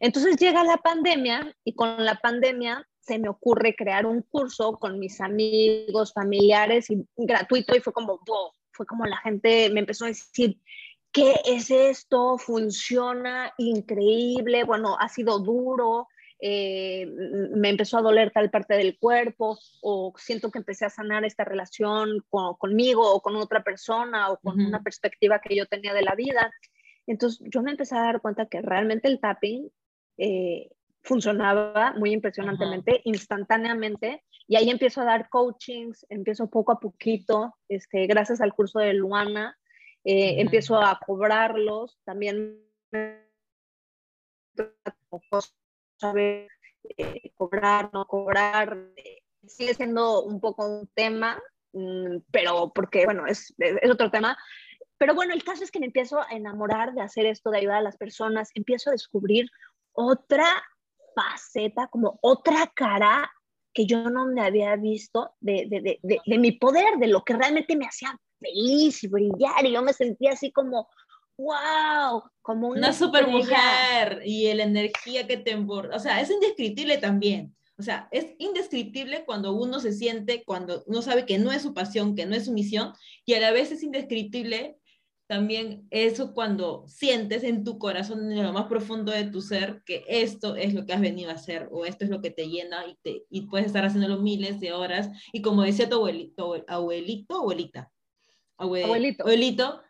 Entonces 0.00 0.36
llega 0.36 0.64
la 0.64 0.78
pandemia 0.78 1.54
y 1.62 1.74
con 1.74 2.04
la 2.04 2.14
pandemia 2.16 2.86
se 3.08 3.18
me 3.18 3.30
ocurre 3.30 3.74
crear 3.74 4.04
un 4.04 4.22
curso 4.22 4.78
con 4.78 4.98
mis 4.98 5.20
amigos, 5.20 6.12
familiares 6.12 6.90
y 6.90 7.04
gratuito 7.16 7.74
y 7.74 7.80
fue 7.80 7.92
como, 7.94 8.20
fue 8.72 8.86
como 8.86 9.06
la 9.06 9.16
gente 9.16 9.70
me 9.70 9.80
empezó 9.80 10.04
a 10.04 10.08
decir, 10.08 10.60
¿qué 11.10 11.36
es 11.46 11.70
esto? 11.70 12.36
Funciona 12.36 13.52
increíble, 13.56 14.64
bueno, 14.64 14.96
ha 15.00 15.08
sido 15.08 15.38
duro, 15.38 16.06
eh, 16.38 17.06
me 17.56 17.70
empezó 17.70 17.96
a 17.96 18.02
doler 18.02 18.30
tal 18.30 18.50
parte 18.50 18.74
del 18.74 18.98
cuerpo 18.98 19.58
o 19.80 20.12
siento 20.18 20.50
que 20.50 20.58
empecé 20.58 20.84
a 20.84 20.90
sanar 20.90 21.24
esta 21.24 21.44
relación 21.44 22.22
conmigo 22.28 23.10
o 23.10 23.22
con 23.22 23.36
otra 23.36 23.64
persona 23.64 24.30
o 24.30 24.38
con 24.38 24.60
una 24.60 24.82
perspectiva 24.82 25.40
que 25.40 25.56
yo 25.56 25.64
tenía 25.64 25.94
de 25.94 26.02
la 26.02 26.14
vida. 26.14 26.52
Entonces 27.06 27.40
yo 27.50 27.62
me 27.62 27.70
empecé 27.70 27.96
a 27.96 28.02
dar 28.02 28.20
cuenta 28.20 28.46
que 28.46 28.60
realmente 28.60 29.08
el 29.08 29.18
tapping 29.18 29.70
eh, 30.18 30.68
funcionaba 31.08 31.94
muy 31.96 32.12
impresionantemente, 32.12 33.00
instantáneamente, 33.04 34.22
y 34.46 34.56
ahí 34.56 34.70
empiezo 34.70 35.00
a 35.00 35.06
dar 35.06 35.28
coachings, 35.30 36.06
empiezo 36.10 36.48
poco 36.48 36.72
a 36.72 36.78
poquito, 36.78 37.54
este, 37.68 38.06
gracias 38.06 38.40
al 38.40 38.54
curso 38.54 38.78
de 38.78 38.92
Luana, 38.92 39.56
eh, 40.04 40.40
empiezo 40.40 40.76
a 40.76 41.00
cobrarlos, 41.04 41.98
también 42.04 42.62
saber 45.96 46.48
eh, 46.96 47.30
cobrar, 47.34 47.90
no 47.92 48.06
cobrar, 48.06 48.76
sigue 49.46 49.74
siendo 49.74 50.22
un 50.22 50.40
poco 50.40 50.66
un 50.68 50.88
tema, 50.94 51.40
mm, 51.72 52.18
pero 52.30 52.70
porque, 52.74 53.06
bueno, 53.06 53.26
es, 53.26 53.54
es 53.58 53.90
otro 53.90 54.10
tema, 54.10 54.36
pero 54.98 55.14
bueno, 55.14 55.32
el 55.32 55.44
caso 55.44 55.64
es 55.64 55.70
que 55.70 55.80
me 55.80 55.86
empiezo 55.86 56.20
a 56.20 56.32
enamorar 56.32 56.92
de 56.92 57.00
hacer 57.00 57.24
esto, 57.24 57.50
de 57.50 57.58
ayudar 57.58 57.78
a 57.78 57.82
las 57.82 57.96
personas, 57.96 58.50
empiezo 58.54 58.90
a 58.90 58.92
descubrir 58.92 59.48
otra 59.92 60.46
faceta, 61.18 61.88
como 61.88 62.18
otra 62.22 62.70
cara 62.74 63.30
que 63.72 63.86
yo 63.86 64.10
no 64.10 64.26
me 64.26 64.42
había 64.42 64.76
visto 64.76 65.32
de, 65.40 65.66
de, 65.68 65.98
de, 66.02 66.20
de, 66.24 66.38
mi 66.38 66.52
poder, 66.52 66.98
de 66.98 67.08
lo 67.08 67.22
que 67.24 67.34
realmente 67.34 67.76
me 67.76 67.86
hacía 67.86 68.18
feliz 68.40 69.02
y 69.04 69.08
brillar. 69.08 69.64
Y 69.64 69.72
yo 69.72 69.82
me 69.82 69.92
sentía 69.92 70.32
así 70.32 70.50
como, 70.52 70.88
wow, 71.36 72.22
como 72.42 72.68
una, 72.68 72.92
super 72.92 73.26
mujer 73.28 74.22
y 74.24 74.52
la 74.54 74.64
energía 74.64 75.26
que 75.26 75.36
te 75.36 75.52
emborda. 75.52 75.96
O 75.96 76.00
sea, 76.00 76.20
es 76.20 76.30
indescriptible 76.30 76.98
también. 76.98 77.54
O 77.78 77.82
sea, 77.82 78.08
es 78.10 78.34
indescriptible 78.38 79.24
cuando 79.24 79.52
uno 79.52 79.78
se 79.78 79.92
siente, 79.92 80.42
cuando 80.44 80.82
uno 80.86 81.00
sabe 81.00 81.26
que 81.26 81.38
no 81.38 81.52
es 81.52 81.62
su 81.62 81.74
pasión, 81.74 82.16
que 82.16 82.26
no 82.26 82.34
es 82.34 82.46
su 82.46 82.52
misión, 82.52 82.92
y 83.24 83.34
a 83.34 83.40
la 83.40 83.52
vez 83.52 83.70
es 83.70 83.84
indescriptible 83.84 84.77
también 85.28 85.86
eso 85.90 86.32
cuando 86.32 86.84
sientes 86.88 87.44
en 87.44 87.62
tu 87.62 87.78
corazón, 87.78 88.32
en 88.32 88.42
lo 88.42 88.52
más 88.54 88.66
profundo 88.66 89.12
de 89.12 89.24
tu 89.24 89.42
ser, 89.42 89.82
que 89.84 90.02
esto 90.08 90.56
es 90.56 90.72
lo 90.72 90.86
que 90.86 90.94
has 90.94 91.02
venido 91.02 91.30
a 91.30 91.34
hacer 91.34 91.68
o 91.70 91.84
esto 91.84 92.06
es 92.06 92.10
lo 92.10 92.22
que 92.22 92.30
te 92.30 92.48
llena 92.48 92.86
y, 92.86 92.96
te, 93.02 93.24
y 93.28 93.42
puedes 93.42 93.66
estar 93.66 93.84
haciéndolo 93.84 94.22
miles 94.22 94.58
de 94.58 94.72
horas. 94.72 95.10
Y 95.30 95.42
como 95.42 95.62
decía 95.62 95.86
tu 95.86 95.96
abuelito, 95.96 96.64
abuelito, 96.66 97.36
abuelita, 97.36 97.92
abuelito, 98.56 99.22
abuelito, 99.22 99.82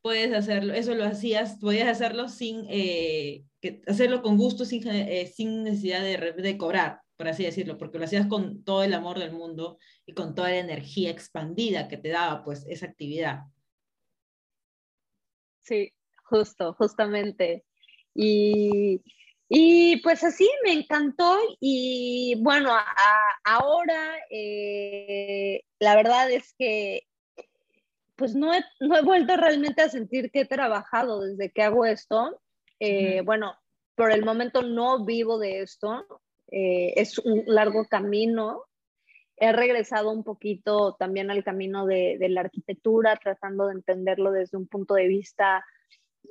puedes 0.00 0.32
hacerlo, 0.32 0.72
eso 0.72 0.94
lo 0.94 1.04
hacías, 1.04 1.58
podías 1.60 1.88
hacerlo 1.88 2.30
sin, 2.30 2.64
eh, 2.70 3.44
que, 3.60 3.82
hacerlo 3.86 4.22
con 4.22 4.38
gusto, 4.38 4.64
sin, 4.64 4.88
eh, 4.88 5.26
sin 5.26 5.62
necesidad 5.62 6.00
de, 6.02 6.32
de 6.32 6.56
cobrar, 6.56 7.02
por 7.18 7.28
así 7.28 7.42
decirlo, 7.42 7.76
porque 7.76 7.98
lo 7.98 8.06
hacías 8.06 8.28
con 8.28 8.64
todo 8.64 8.82
el 8.82 8.94
amor 8.94 9.18
del 9.18 9.32
mundo 9.32 9.76
y 10.06 10.14
con 10.14 10.34
toda 10.34 10.48
la 10.48 10.58
energía 10.58 11.10
expandida 11.10 11.86
que 11.86 11.98
te 11.98 12.08
daba 12.08 12.42
pues 12.44 12.64
esa 12.66 12.86
actividad. 12.86 13.40
Sí, 15.66 15.92
justo, 16.24 16.74
justamente. 16.74 17.64
Y, 18.14 19.02
y 19.48 19.96
pues 20.02 20.22
así 20.22 20.48
me 20.64 20.72
encantó 20.72 21.36
y 21.60 22.36
bueno, 22.40 22.70
ahora 23.44 24.16
eh, 24.30 25.62
la 25.80 25.96
verdad 25.96 26.30
es 26.30 26.54
que 26.56 27.02
pues 28.14 28.34
no 28.34 28.54
he, 28.54 28.64
no 28.80 28.96
he, 28.96 29.02
vuelto 29.02 29.36
realmente 29.36 29.82
a 29.82 29.90
sentir 29.90 30.30
que 30.30 30.40
he 30.40 30.46
trabajado 30.46 31.20
desde 31.20 31.50
que 31.50 31.62
hago 31.62 31.84
esto. 31.84 32.40
Eh, 32.80 33.20
bueno, 33.22 33.54
por 33.94 34.10
el 34.10 34.24
momento 34.24 34.62
no 34.62 35.04
vivo 35.04 35.38
de 35.38 35.60
esto, 35.60 36.06
eh, 36.50 36.94
es 36.96 37.18
un 37.18 37.42
largo 37.46 37.84
camino. 37.86 38.64
He 39.36 39.52
regresado 39.52 40.10
un 40.10 40.24
poquito 40.24 40.94
también 40.98 41.30
al 41.30 41.44
camino 41.44 41.86
de, 41.86 42.16
de 42.18 42.28
la 42.28 42.40
arquitectura, 42.40 43.16
tratando 43.16 43.66
de 43.66 43.74
entenderlo 43.74 44.32
desde 44.32 44.56
un 44.56 44.66
punto 44.66 44.94
de 44.94 45.08
vista 45.08 45.64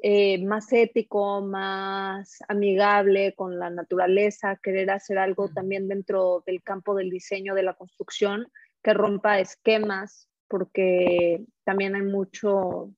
eh, 0.02 0.44
más 0.44 0.72
ético, 0.74 1.42
más 1.42 2.40
amigable 2.48 3.34
con 3.36 3.58
la 3.60 3.70
naturaleza, 3.70 4.60
querer 4.62 4.92
hacer 4.92 5.18
algo 5.18 5.50
también 5.50 5.88
dentro 5.88 6.44
del 6.46 6.62
campo 6.62 6.96
del 6.96 7.10
diseño 7.10 7.56
de 7.56 7.64
la 7.64 7.74
construcción 7.74 8.52
que 8.84 8.94
rompa 8.94 9.40
esquemas, 9.40 10.30
porque 10.48 11.44
también 11.64 11.96
hay 11.96 12.04
mucho, 12.04 12.92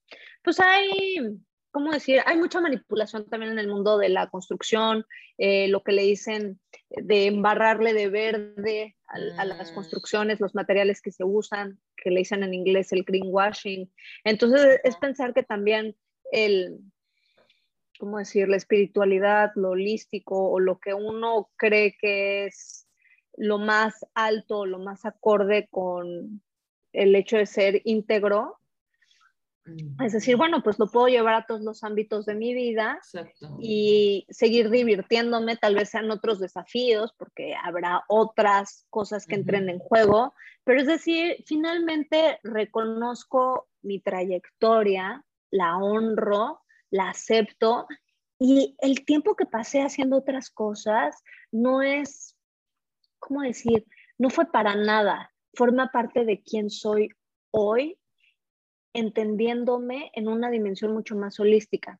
pues 0.43 0.59
hay, 0.59 1.39
¿cómo 1.77 1.91
decir? 1.91 2.21
Hay 2.25 2.39
mucha 2.39 2.59
manipulación 2.59 3.29
también 3.29 3.51
en 3.51 3.59
el 3.59 3.67
mundo 3.67 3.99
de 3.99 4.09
la 4.09 4.31
construcción, 4.31 5.05
eh, 5.37 5.67
lo 5.67 5.83
que 5.83 5.91
le 5.91 6.01
dicen 6.01 6.59
de 6.89 7.27
embarrarle 7.27 7.93
de 7.93 8.09
verde 8.09 8.97
a, 9.05 9.45
las 9.45 9.71
mm. 9.71 9.75
construcciones, 9.75 10.39
los 10.39 10.55
materiales 10.55 11.03
que 11.03 11.11
se 11.11 11.23
usan, 11.23 11.79
que 11.95 12.09
le 12.09 12.21
dicen 12.21 12.41
en 12.41 12.55
inglés 12.55 12.91
el 12.93 13.03
greenwashing. 13.03 13.93
Entonces 14.23 14.79
es 14.83 14.95
pensar 14.95 15.35
que 15.35 15.43
también 15.43 15.95
el, 16.31 16.79
¿cómo 17.99 18.17
decir?, 18.17 18.49
la 18.49 18.57
espiritualidad, 18.57 19.51
lo 19.53 19.69
holístico 19.69 20.49
o 20.49 20.59
lo 20.59 20.79
que 20.79 20.95
uno 20.95 21.51
cree 21.57 21.95
que 22.01 22.45
es 22.45 22.87
lo 23.35 23.59
más 23.59 24.03
alto, 24.15 24.65
lo 24.65 24.79
más 24.79 25.05
acorde 25.05 25.67
con 25.69 26.41
el 26.91 27.15
hecho 27.15 27.37
de 27.37 27.45
ser 27.45 27.81
íntegro. 27.85 28.57
Es 30.03 30.13
decir, 30.13 30.37
bueno, 30.37 30.63
pues 30.63 30.79
lo 30.79 30.87
puedo 30.87 31.07
llevar 31.07 31.33
a 31.33 31.45
todos 31.45 31.61
los 31.61 31.83
ámbitos 31.83 32.25
de 32.25 32.35
mi 32.35 32.53
vida 32.53 32.99
y 33.59 34.25
seguir 34.29 34.69
divirtiéndome, 34.69 35.57
tal 35.57 35.75
vez 35.75 35.89
sean 35.89 36.09
otros 36.11 36.39
desafíos, 36.39 37.13
porque 37.17 37.55
habrá 37.55 38.03
otras 38.07 38.85
cosas 38.89 39.25
que 39.25 39.35
entren 39.35 39.69
en 39.69 39.79
juego, 39.79 40.33
pero 40.63 40.81
es 40.81 40.87
decir, 40.87 41.43
finalmente 41.45 42.39
reconozco 42.43 43.67
mi 43.81 43.99
trayectoria, 43.99 45.23
la 45.51 45.77
honro, 45.77 46.61
la 46.89 47.09
acepto 47.09 47.87
y 48.39 48.75
el 48.79 49.03
tiempo 49.05 49.35
que 49.35 49.45
pasé 49.45 49.81
haciendo 49.81 50.17
otras 50.17 50.49
cosas 50.49 51.23
no 51.51 51.81
es, 51.81 52.37
¿cómo 53.19 53.41
decir? 53.41 53.85
No 54.17 54.29
fue 54.29 54.51
para 54.51 54.75
nada, 54.75 55.33
forma 55.53 55.91
parte 55.91 56.25
de 56.25 56.41
quién 56.41 56.69
soy 56.69 57.09
hoy, 57.51 57.97
entendiéndome 58.93 60.11
en 60.13 60.27
una 60.27 60.49
dimensión 60.49 60.93
mucho 60.93 61.15
más 61.15 61.39
holística. 61.39 61.99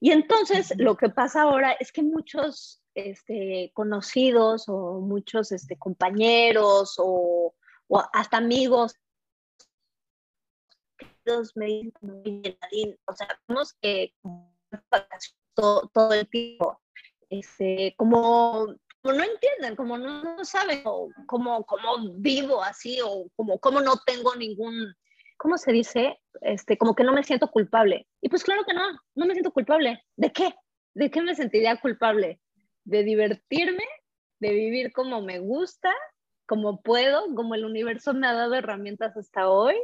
Y 0.00 0.10
entonces 0.12 0.74
lo 0.76 0.96
que 0.96 1.08
pasa 1.08 1.42
ahora 1.42 1.72
es 1.72 1.90
que 1.90 2.02
muchos 2.02 2.82
este, 2.94 3.70
conocidos 3.74 4.68
o 4.68 5.00
muchos 5.00 5.52
este, 5.52 5.76
compañeros 5.76 6.96
o, 6.98 7.54
o 7.88 8.04
hasta 8.12 8.38
amigos 8.38 8.94
me 11.54 11.66
dicen 11.66 12.98
o 13.06 13.12
sea, 13.12 13.40
vemos 13.48 13.72
que 13.80 14.14
todo, 15.54 15.90
todo 15.92 16.12
el 16.12 16.28
tiempo, 16.28 16.80
este, 17.30 17.94
como, 17.96 18.66
como 19.02 19.14
no 19.16 19.24
entienden, 19.24 19.76
como 19.76 19.98
no, 19.98 20.44
saben 20.44 20.84
cómo, 21.26 21.64
cómo 21.64 22.12
vivo 22.14 22.62
así 22.62 23.00
o 23.02 23.28
como, 23.34 23.58
como 23.58 23.80
no 23.80 23.96
tengo 24.04 24.34
ningún, 24.36 24.94
¿cómo 25.36 25.58
se 25.58 25.72
dice? 25.72 26.18
Este, 26.40 26.76
como 26.76 26.94
que 26.94 27.04
no 27.04 27.12
me 27.12 27.22
siento 27.22 27.50
culpable. 27.50 28.06
Y 28.20 28.28
pues 28.28 28.44
claro 28.44 28.64
que 28.64 28.74
no, 28.74 28.82
no 29.14 29.26
me 29.26 29.34
siento 29.34 29.52
culpable. 29.52 30.02
¿De 30.16 30.32
qué? 30.32 30.54
¿De 30.94 31.10
qué 31.10 31.22
me 31.22 31.34
sentiría 31.34 31.76
culpable? 31.80 32.40
¿De 32.84 33.02
divertirme? 33.02 33.84
¿De 34.40 34.52
vivir 34.52 34.92
como 34.92 35.22
me 35.22 35.38
gusta? 35.38 35.92
¿Como 36.46 36.82
puedo? 36.82 37.34
¿Como 37.34 37.54
el 37.54 37.64
universo 37.64 38.14
me 38.14 38.26
ha 38.26 38.32
dado 38.32 38.54
herramientas 38.54 39.16
hasta 39.16 39.48
hoy? 39.48 39.74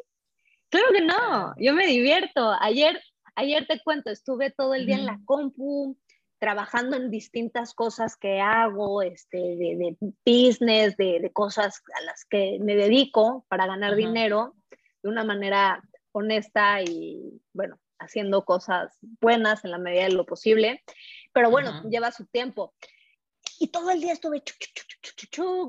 Claro 0.71 0.87
que 0.93 1.03
no, 1.03 1.55
yo 1.59 1.75
me 1.75 1.87
divierto. 1.87 2.51
Ayer, 2.61 2.99
ayer 3.35 3.67
te 3.67 3.81
cuento, 3.83 4.11
estuve 4.11 4.51
todo 4.51 4.75
el 4.75 4.87
día 4.87 4.97
en 4.97 5.05
la 5.05 5.21
compu, 5.27 5.99
trabajando 6.39 6.97
en 6.97 7.11
distintas 7.11 7.75
cosas 7.75 8.17
que 8.17 8.41
hago, 8.41 9.03
este, 9.03 9.37
de, 9.37 9.97
business, 10.25 10.97
de, 10.97 11.31
cosas 11.33 11.83
a 12.01 12.05
las 12.05 12.25
que 12.25 12.59
me 12.61 12.75
dedico 12.75 13.45
para 13.49 13.67
ganar 13.67 13.97
dinero 13.97 14.55
de 15.03 15.09
una 15.09 15.25
manera 15.25 15.83
honesta 16.13 16.83
y, 16.83 17.41
bueno, 17.53 17.79
haciendo 17.99 18.45
cosas 18.45 18.97
buenas 19.21 19.65
en 19.65 19.71
la 19.71 19.79
medida 19.79 20.05
de 20.05 20.13
lo 20.13 20.27
posible. 20.27 20.83
Pero 21.33 21.51
bueno, 21.51 21.83
lleva 21.89 22.11
su 22.11 22.27
tiempo. 22.27 22.75
Y 23.59 23.69
todo 23.69 23.91
el 23.91 24.01
día 24.01 24.13
estuve 24.13 24.43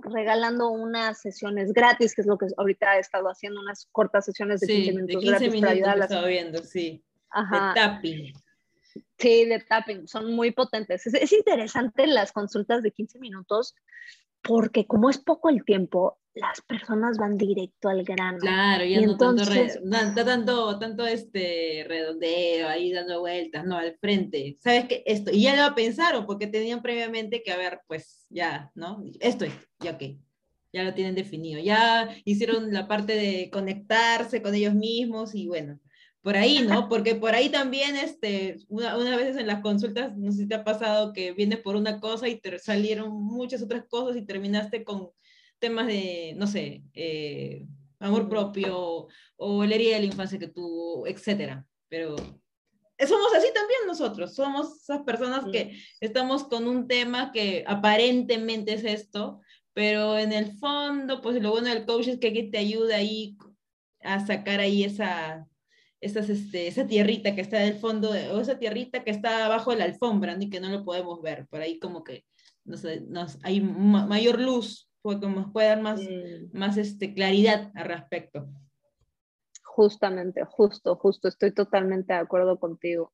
regalando 0.04 0.70
unas 0.70 1.22
sesiones 1.22 1.74
gratis, 1.74 2.16
que 2.16 2.22
es 2.22 2.28
lo 2.28 2.38
que 2.38 2.48
ahorita 2.58 2.98
he 2.98 3.00
estado 3.00 3.28
haciendo, 3.28 3.62
unas 3.62 3.88
cortas 3.92 4.26
sesiones 4.26 4.62
de 4.62 4.68
15 4.68 4.92
minutos 4.94 5.22
de 5.22 5.30
15 5.30 5.50
minutos 5.50 5.80
para 5.80 6.04
estado 6.04 6.28
viendo, 6.28 6.64
sí. 6.64 7.04
Ajá. 7.30 7.70
De 7.70 7.82
tapping. 7.82 8.34
Sí, 9.18 9.46
de 9.46 9.60
tapping, 9.60 10.08
son 10.08 10.34
muy 10.34 10.52
potentes. 10.52 11.08
Es, 11.08 11.14
es, 11.14 11.34
interesante 11.34 12.06
las 12.08 12.32
consultas 12.32 12.84
de 12.84 12.92
15 12.92 13.20
minutos 13.20 13.76
porque 14.42 14.86
como 14.86 15.10
es 15.10 15.18
poco 15.18 15.50
el 15.50 15.64
tiempo, 15.64 16.20
las 16.36 16.62
personas 16.62 17.18
van 17.18 17.38
directo 17.38 17.90
al 17.90 18.04
grano. 18.04 18.40
Claro, 18.40 18.84
ya 18.86 19.02
no 19.02 19.18
tanto, 19.18 19.44
tanto, 20.26 20.80
tanto 20.80 21.06
este 21.06 21.86
redondeo 21.88 22.68
ahí 22.68 22.92
dando 22.92 23.20
vueltas, 23.20 23.66
no, 23.66 23.78
al 23.78 23.96
frente. 24.00 24.58
¿Sabes 24.60 24.86
qué? 24.86 25.04
Esto, 25.06 25.32
y 25.32 25.44
ya 25.44 25.68
lo 25.68 25.76
pensaron 25.76 26.26
porque 26.26 26.48
tenían 26.48 26.82
previamente 26.82 27.44
que, 27.44 27.52
a 27.52 27.58
ver, 27.58 27.82
pues 27.88 28.26
ya, 28.30 28.72
¿no? 28.74 29.04
Esto 29.20 29.46
es, 29.46 29.54
ya 29.80 29.98
que 29.98 30.18
ya 30.72 30.84
lo 30.84 30.94
tienen 30.94 31.16
definido. 31.16 31.62
Ya 31.62 32.10
hicieron 32.26 32.74
la 32.74 32.88
parte 32.88 33.16
de 33.16 33.50
conectarse 33.52 34.42
con 34.42 34.56
ellos 34.56 34.74
mismos 34.74 35.36
y 35.36 35.48
bueno, 35.48 35.80
por 36.24 36.36
ahí, 36.36 36.62
¿no? 36.68 36.90
Porque 36.90 37.16
por 37.16 37.36
ahí 37.36 37.50
también, 37.50 37.96
este, 37.96 38.58
una, 38.70 38.98
una 38.98 39.16
vez 39.18 39.38
en 39.38 39.46
las 39.46 39.62
consultas, 39.62 40.18
no 40.18 40.32
sé 40.32 40.40
si 40.40 40.48
te 40.48 40.56
ha 40.56 40.64
pasado 40.64 41.14
que 41.14 41.34
vienes 41.34 41.60
por 41.60 41.76
una 41.76 42.00
cosa 42.00 42.28
y 42.28 42.40
te 42.40 42.58
salieron 42.58 43.12
muchas 43.12 43.62
otras 43.62 43.86
cosas 43.88 44.18
y 44.18 44.26
terminaste 44.26 44.84
con 44.84 45.10
temas 45.64 45.88
de, 45.88 46.34
no 46.36 46.46
sé, 46.46 46.84
eh, 46.94 47.66
amor 48.00 48.28
propio 48.28 49.08
o 49.38 49.64
la 49.64 49.76
herida 49.76 49.96
de 49.96 50.02
la 50.02 50.08
infancia 50.08 50.38
que 50.38 50.50
tuvo, 50.50 51.08
etcétera. 51.08 51.66
Pero 51.88 52.18
somos 52.18 53.34
así 53.34 53.48
también 53.54 53.80
nosotros, 53.88 54.36
somos 54.36 54.82
esas 54.82 55.04
personas 55.04 55.46
que 55.50 55.80
estamos 56.02 56.44
con 56.44 56.68
un 56.68 56.86
tema 56.86 57.32
que 57.32 57.64
aparentemente 57.66 58.74
es 58.74 58.84
esto, 58.84 59.40
pero 59.74 60.18
en 60.18 60.34
el 60.34 60.52
fondo, 60.58 61.22
pues 61.22 61.42
lo 61.42 61.52
bueno 61.52 61.70
del 61.70 61.86
coach 61.86 62.10
es 62.10 62.20
que 62.20 62.32
te 62.44 62.58
ayuda 62.58 62.98
ahí 62.98 63.38
a 64.02 64.26
sacar 64.26 64.60
ahí 64.60 64.84
esa, 64.84 65.48
este, 66.02 66.68
esa 66.68 66.86
tierrita 66.88 67.36
que 67.36 67.42
está 67.42 67.64
en 67.64 67.74
el 67.74 67.80
fondo, 67.80 68.10
o 68.10 68.42
esa 68.42 68.60
tierrita 68.60 69.06
que 69.06 69.12
está 69.12 69.46
abajo 69.46 69.72
de 69.72 69.78
la 69.78 69.86
alfombra, 69.86 70.36
ni 70.36 70.50
que 70.50 70.60
no 70.60 70.68
lo 70.68 70.84
podemos 70.84 71.22
ver, 71.22 71.48
por 71.48 71.62
ahí 71.62 71.80
como 71.80 72.04
que 72.04 72.26
nos, 72.66 72.84
nos, 73.08 73.38
hay 73.44 73.62
mayor 73.62 74.42
luz, 74.42 74.90
porque 75.04 75.28
nos 75.28 75.52
puede 75.52 75.68
dar 75.68 75.82
más, 75.82 76.02
más 76.54 76.78
este, 76.78 77.14
claridad 77.14 77.72
al 77.76 77.86
respecto. 77.86 78.48
Justamente, 79.62 80.44
justo, 80.46 80.96
justo, 80.96 81.28
estoy 81.28 81.54
totalmente 81.54 82.14
de 82.14 82.20
acuerdo 82.20 82.58
contigo. 82.58 83.14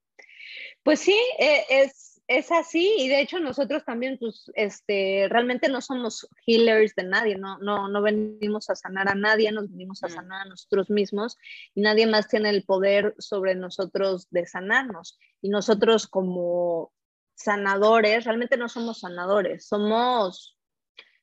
Pues 0.84 1.00
sí, 1.00 1.18
e, 1.40 1.64
es, 1.70 2.22
es 2.28 2.52
así 2.52 2.96
y 3.00 3.10
de 3.10 3.22
hecho 3.22 3.40
nosotros 3.40 3.84
también, 3.86 4.18
pues, 4.20 4.52
este, 4.54 5.28
realmente 5.30 5.68
no 5.68 5.82
somos 5.82 6.30
healers 6.46 6.94
de 6.94 7.06
nadie, 7.06 7.36
no, 7.38 7.58
no, 7.58 7.88
no 7.88 8.02
venimos 8.04 8.70
a 8.70 8.76
sanar 8.76 9.10
a 9.10 9.16
nadie, 9.16 9.52
nos 9.52 9.72
venimos 9.72 10.04
a 10.04 10.10
mm. 10.10 10.12
sanar 10.12 10.42
a 10.44 10.50
nosotros 10.50 10.92
mismos 10.92 11.38
y 11.74 11.82
nadie 11.82 12.06
más 12.06 12.28
tiene 12.28 12.52
el 12.52 12.66
poder 12.66 13.16
sobre 13.18 13.56
nosotros 13.56 14.28
de 14.30 14.46
sanarnos. 14.46 15.18
Y 15.42 15.50
nosotros 15.50 16.08
como 16.08 16.94
sanadores, 17.34 18.26
realmente 18.26 18.58
no 18.58 18.70
somos 18.70 19.00
sanadores, 19.00 19.66
somos 19.66 20.59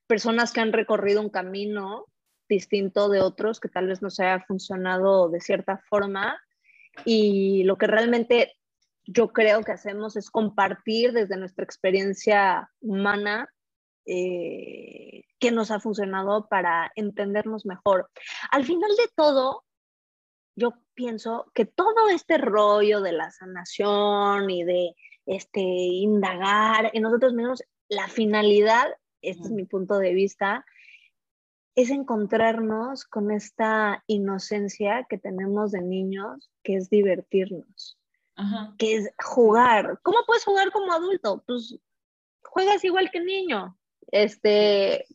personas 0.07 0.53
que 0.53 0.61
han 0.61 0.73
recorrido 0.73 1.21
un 1.21 1.31
camino 1.31 2.07
distinto 2.49 3.09
de 3.09 3.21
otros 3.21 3.61
que 3.61 3.69
tal 3.69 3.89
vez 3.89 4.03
nos 4.03 4.21
haya 4.21 4.45
funcionado 4.47 5.29
de 5.29 5.41
cierta 5.41 5.79
forma 5.89 6.41
y 7.05 7.65
lo 7.65 7.77
que 7.77 7.87
realmente 7.87 8.55
yo 9.05 9.33
creo 9.33 9.63
que 9.63 9.73
hacemos 9.73 10.17
es 10.17 10.31
compartir 10.31 11.13
desde 11.13 11.37
nuestra 11.37 11.65
experiencia 11.65 12.71
humana 12.81 13.49
eh, 14.07 15.25
qué 15.39 15.51
nos 15.51 15.71
ha 15.71 15.81
funcionado 15.81 16.49
para 16.49 16.91
entendernos 16.95 17.67
mejor. 17.67 18.11
Al 18.51 18.65
final 18.65 18.91
de 18.97 19.09
todo, 19.15 19.65
yo 20.57 20.73
pienso 20.95 21.51
que 21.55 21.67
todo 21.67 22.09
este 22.09 22.39
rollo 22.39 23.01
de 23.01 23.13
la 23.13 23.31
sanación 23.31 24.51
y 24.51 24.65
de 24.65 24.95
este, 25.27 25.61
indagar 25.61 26.91
en 26.93 27.03
nosotros 27.03 27.35
mismos, 27.35 27.63
la 27.89 28.09
finalidad, 28.09 28.87
este 29.23 29.45
es 29.45 29.51
mi 29.51 29.65
punto 29.65 29.99
de 29.99 30.15
vista, 30.15 30.65
es 31.75 31.91
encontrarnos 31.91 33.05
con 33.05 33.31
esta 33.31 34.03
inocencia 34.07 35.07
que 35.09 35.19
tenemos 35.19 35.73
de 35.73 35.83
niños, 35.83 36.51
que 36.63 36.77
es 36.77 36.89
divertirnos 36.89 37.99
que 38.79 38.97
es 38.97 39.11
jugar. 39.23 39.99
¿Cómo 40.03 40.19
puedes 40.27 40.45
jugar 40.45 40.71
como 40.71 40.93
adulto? 40.93 41.43
Pues 41.47 41.77
juegas 42.43 42.85
igual 42.85 43.11
que 43.11 43.21
niño. 43.21 43.79
Este, 44.13 45.07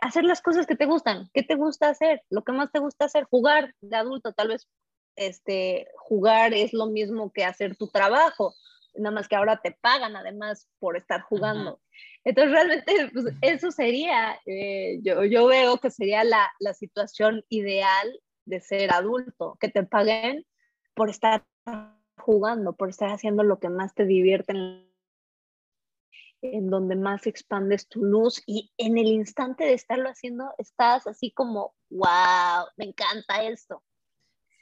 hacer 0.00 0.24
las 0.24 0.40
cosas 0.40 0.66
que 0.66 0.76
te 0.76 0.86
gustan. 0.86 1.30
¿Qué 1.34 1.42
te 1.42 1.54
gusta 1.54 1.88
hacer? 1.88 2.22
Lo 2.30 2.42
que 2.42 2.52
más 2.52 2.72
te 2.72 2.78
gusta 2.78 3.04
hacer, 3.04 3.24
jugar 3.24 3.74
de 3.80 3.96
adulto. 3.96 4.32
Tal 4.32 4.48
vez 4.48 4.68
este, 5.16 5.88
jugar 5.96 6.54
es 6.54 6.72
lo 6.72 6.86
mismo 6.86 7.30
que 7.32 7.44
hacer 7.44 7.76
tu 7.76 7.88
trabajo, 7.88 8.54
nada 8.94 9.14
más 9.14 9.28
que 9.28 9.36
ahora 9.36 9.60
te 9.60 9.72
pagan 9.72 10.16
además 10.16 10.68
por 10.78 10.96
estar 10.96 11.20
jugando. 11.22 11.80
Entonces 12.24 12.52
realmente 12.52 13.10
pues, 13.12 13.26
eso 13.40 13.70
sería, 13.70 14.38
eh, 14.46 14.98
yo, 15.02 15.24
yo, 15.24 15.46
veo 15.46 15.78
que 15.78 15.90
sería 15.90 16.22
la, 16.24 16.50
la 16.58 16.74
situación 16.74 17.44
ideal 17.48 18.20
de 18.44 18.60
ser 18.60 18.92
adulto, 18.92 19.56
que 19.60 19.68
te 19.68 19.84
paguen 19.84 20.46
por 20.94 21.08
estar 21.08 21.46
jugando, 22.18 22.74
por 22.74 22.90
estar 22.90 23.10
haciendo 23.10 23.42
lo 23.42 23.58
que 23.58 23.70
más 23.70 23.94
te 23.94 24.04
divierte, 24.04 24.52
en, 26.42 26.70
donde 26.70 26.96
más 26.96 27.26
expandes 27.26 27.88
tu 27.88 28.04
luz 28.04 28.42
y 28.46 28.70
en 28.76 28.98
el 28.98 29.06
instante 29.06 29.64
de 29.64 29.74
estarlo 29.74 30.08
haciendo 30.08 30.52
estás 30.58 31.06
así 31.06 31.30
como, 31.30 31.74
wow, 31.90 32.66
me 32.76 32.86
encanta 32.86 33.44
esto. 33.44 33.82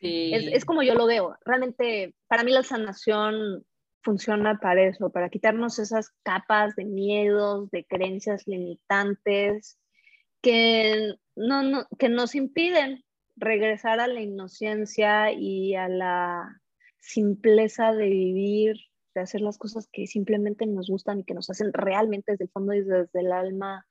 Es, 0.01 0.47
es, 0.53 0.64
como 0.64 0.85
yo 0.85 0.94
lo 0.94 1.07
veo. 1.07 1.37
Realmente, 1.44 2.14
para 2.29 2.44
mí 2.44 2.53
la 2.53 2.62
sanación 2.62 3.66
funciona 4.02 4.58
para 4.58 4.84
eso, 4.84 5.11
para 5.11 5.28
quitarnos 5.28 5.78
esas 5.78 6.11
capas 6.22 6.76
de 6.76 6.84
miedos, 6.84 7.70
de 7.70 7.84
creencias 7.84 8.46
limitantes 8.46 9.78
que, 10.40 11.14
no, 11.37 11.87
que 11.98 12.08
nos 12.08 12.34
impiden 12.34 13.04
regresar 13.37 14.00
a 14.00 14.06
la 14.06 14.20
inocencia 14.20 15.32
y 15.32 15.74
a 15.74 15.88
la 15.88 16.61
simpleza 16.98 17.92
de 17.92 18.08
vivir, 18.08 18.76
de 19.14 19.20
hacer 19.20 19.40
las 19.40 19.58
cosas 19.58 19.88
que 19.92 20.06
simplemente 20.06 20.66
nos 20.66 20.88
gustan 20.88 21.20
y 21.20 21.24
que 21.24 21.34
nos 21.34 21.50
hacen 21.50 21.72
realmente 21.72 22.32
desde 22.32 22.44
el 22.44 22.50
fondo 22.50 22.74
y 22.74 22.82
desde 22.82 23.20
el 23.20 23.32
alma 23.32 23.87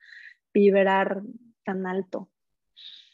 vibrar 0.52 1.22
tan 1.64 1.86
alto. 1.86 2.30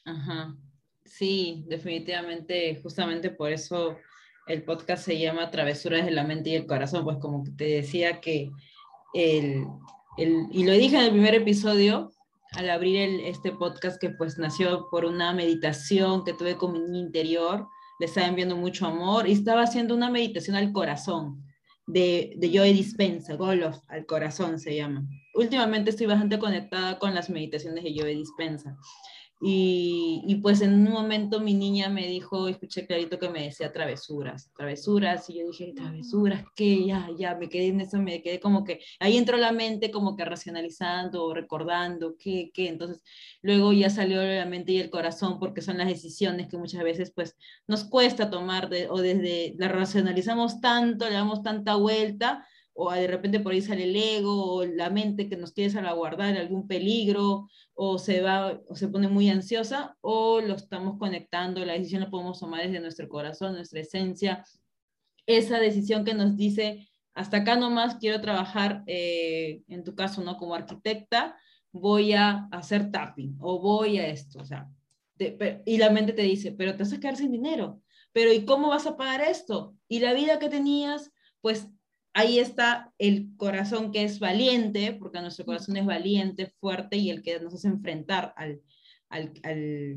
Ajá. 0.04 0.56
Sí, 1.04 1.64
definitivamente, 1.68 2.80
justamente 2.82 3.30
por 3.30 3.52
eso 3.52 3.98
el 4.46 4.62
podcast 4.64 5.04
se 5.04 5.18
llama 5.18 5.50
Travesuras 5.50 6.04
de 6.04 6.10
la 6.10 6.24
mente 6.24 6.50
y 6.50 6.54
el 6.54 6.66
corazón, 6.66 7.04
pues 7.04 7.18
como 7.18 7.44
te 7.56 7.64
decía 7.64 8.20
que 8.20 8.50
el, 9.14 9.66
el, 10.16 10.46
y 10.50 10.64
lo 10.64 10.72
dije 10.72 10.96
en 10.96 11.04
el 11.04 11.10
primer 11.10 11.34
episodio, 11.34 12.10
al 12.52 12.70
abrir 12.70 12.96
el, 12.96 13.20
este 13.20 13.52
podcast 13.52 14.00
que 14.00 14.10
pues 14.10 14.38
nació 14.38 14.88
por 14.90 15.04
una 15.04 15.32
meditación 15.32 16.24
que 16.24 16.34
tuve 16.34 16.56
con 16.56 16.90
mi 16.90 17.00
interior, 17.00 17.66
le 18.00 18.06
estaba 18.06 18.26
enviando 18.26 18.56
mucho 18.56 18.86
amor 18.86 19.28
y 19.28 19.32
estaba 19.32 19.62
haciendo 19.62 19.94
una 19.94 20.10
meditación 20.10 20.56
al 20.56 20.72
corazón 20.72 21.42
de, 21.86 22.34
de 22.36 22.56
Joe 22.56 22.72
Dispensa, 22.72 23.34
Golof 23.34 23.78
al 23.88 24.06
corazón 24.06 24.58
se 24.58 24.76
llama. 24.76 25.06
Últimamente 25.34 25.90
estoy 25.90 26.06
bastante 26.06 26.38
conectada 26.38 26.98
con 26.98 27.14
las 27.14 27.30
meditaciones 27.30 27.84
de 27.84 27.94
Joe 27.96 28.14
Dispensa. 28.14 28.76
Y, 29.46 30.22
y, 30.26 30.36
pues 30.36 30.62
en 30.62 30.72
un 30.72 30.90
momento 30.90 31.38
mi 31.38 31.52
niña 31.52 31.90
me 31.90 32.06
dijo, 32.06 32.48
escuché 32.48 32.86
clarito 32.86 33.18
que 33.18 33.28
me 33.28 33.42
decía 33.42 33.70
travesuras, 33.74 34.50
travesuras, 34.56 35.28
y 35.28 35.38
yo 35.38 35.46
dije, 35.48 35.74
travesuras, 35.76 36.46
¿qué? 36.56 36.86
Ya, 36.86 37.10
ya, 37.18 37.34
me 37.34 37.50
quedé 37.50 37.66
en 37.66 37.82
eso, 37.82 37.98
me 37.98 38.22
quedé 38.22 38.40
como 38.40 38.64
que, 38.64 38.80
ahí 39.00 39.18
entró 39.18 39.36
la 39.36 39.52
mente 39.52 39.90
como 39.90 40.16
que 40.16 40.24
racionalizando, 40.24 41.34
recordando, 41.34 42.16
¿qué, 42.18 42.52
qué? 42.54 42.68
Entonces, 42.68 43.02
luego 43.42 43.74
ya 43.74 43.90
salió 43.90 44.22
la 44.22 44.46
mente 44.46 44.72
y 44.72 44.78
el 44.78 44.88
corazón, 44.88 45.38
porque 45.38 45.60
son 45.60 45.76
las 45.76 45.88
decisiones 45.88 46.48
que 46.48 46.56
muchas 46.56 46.82
veces 46.82 47.12
pues 47.14 47.36
nos 47.66 47.84
cuesta 47.84 48.30
tomar, 48.30 48.70
de, 48.70 48.88
o 48.88 48.98
desde 49.02 49.54
la 49.58 49.68
racionalizamos 49.68 50.62
tanto, 50.62 51.06
le 51.06 51.16
damos 51.16 51.42
tanta 51.42 51.74
vuelta, 51.74 52.46
o 52.74 52.92
de 52.92 53.06
repente 53.06 53.40
por 53.40 53.52
ahí 53.52 53.62
sale 53.62 53.84
el 53.84 53.96
ego, 53.96 54.56
o 54.56 54.64
la 54.66 54.90
mente 54.90 55.28
que 55.28 55.36
nos 55.36 55.52
quiere 55.52 55.70
salvaguardar 55.70 56.36
algún 56.36 56.66
peligro, 56.66 57.48
o 57.72 57.98
se 57.98 58.20
va, 58.20 58.60
o 58.68 58.76
se 58.76 58.88
pone 58.88 59.08
muy 59.08 59.30
ansiosa, 59.30 59.96
o 60.00 60.40
lo 60.40 60.54
estamos 60.54 60.98
conectando, 60.98 61.64
la 61.64 61.74
decisión 61.74 62.02
la 62.02 62.10
podemos 62.10 62.40
tomar 62.40 62.62
desde 62.62 62.80
nuestro 62.80 63.08
corazón, 63.08 63.54
nuestra 63.54 63.80
esencia, 63.80 64.44
esa 65.26 65.58
decisión 65.58 66.04
que 66.04 66.14
nos 66.14 66.36
dice, 66.36 66.88
hasta 67.14 67.38
acá 67.38 67.56
nomás 67.56 67.96
quiero 67.96 68.20
trabajar, 68.20 68.82
eh, 68.86 69.62
en 69.68 69.84
tu 69.84 69.94
caso, 69.94 70.22
¿no? 70.22 70.36
Como 70.36 70.54
arquitecta, 70.54 71.36
voy 71.72 72.12
a 72.12 72.48
hacer 72.50 72.90
tapping, 72.90 73.36
o 73.40 73.60
voy 73.60 73.98
a 73.98 74.08
esto, 74.08 74.40
o 74.40 74.44
sea, 74.44 74.68
y 75.64 75.78
la 75.78 75.90
mente 75.90 76.12
te 76.12 76.22
dice, 76.22 76.50
pero 76.50 76.72
te 76.72 76.82
vas 76.82 76.92
a 76.92 76.98
quedar 76.98 77.16
sin 77.16 77.30
dinero, 77.30 77.80
pero 78.12 78.32
¿y 78.32 78.44
cómo 78.44 78.68
vas 78.68 78.86
a 78.86 78.96
pagar 78.96 79.20
esto? 79.20 79.76
Y 79.86 80.00
la 80.00 80.12
vida 80.12 80.40
que 80.40 80.48
tenías, 80.48 81.12
pues 81.40 81.68
ahí 82.14 82.38
está 82.38 82.92
el 82.98 83.36
corazón 83.36 83.92
que 83.92 84.04
es 84.04 84.20
valiente, 84.20 84.96
porque 84.98 85.20
nuestro 85.20 85.44
corazón 85.44 85.76
es 85.76 85.84
valiente, 85.84 86.46
fuerte 86.60 86.96
y 86.96 87.10
el 87.10 87.22
que 87.22 87.38
nos 87.40 87.54
hace 87.54 87.68
enfrentar 87.68 88.32
al, 88.36 88.60
al, 89.08 89.32
al 89.42 89.96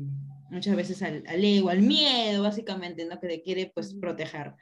muchas 0.50 0.76
veces 0.76 1.02
al, 1.02 1.24
al, 1.26 1.44
ego, 1.44 1.70
al 1.70 1.80
miedo, 1.80 2.42
básicamente, 2.42 3.06
¿no? 3.06 3.20
Que 3.20 3.28
te 3.28 3.42
quiere 3.42 3.70
pues 3.72 3.94
proteger. 3.94 4.54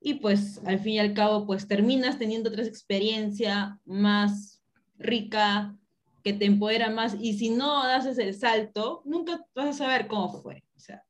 Y 0.00 0.14
pues 0.14 0.60
al 0.66 0.80
fin 0.80 0.94
y 0.94 0.98
al 0.98 1.14
cabo, 1.14 1.46
pues 1.46 1.66
terminas 1.66 2.18
teniendo 2.18 2.50
otra 2.50 2.64
experiencia 2.64 3.80
más 3.84 4.62
rica, 4.98 5.76
que 6.22 6.32
te 6.32 6.44
empodera 6.44 6.90
más, 6.90 7.16
y 7.20 7.38
si 7.38 7.50
no 7.50 7.84
das 7.84 8.04
ese 8.04 8.32
salto, 8.32 9.02
nunca 9.04 9.46
vas 9.54 9.68
a 9.68 9.72
saber 9.72 10.08
cómo 10.08 10.42
fue. 10.42 10.64
O 10.74 10.80
sea, 10.80 11.04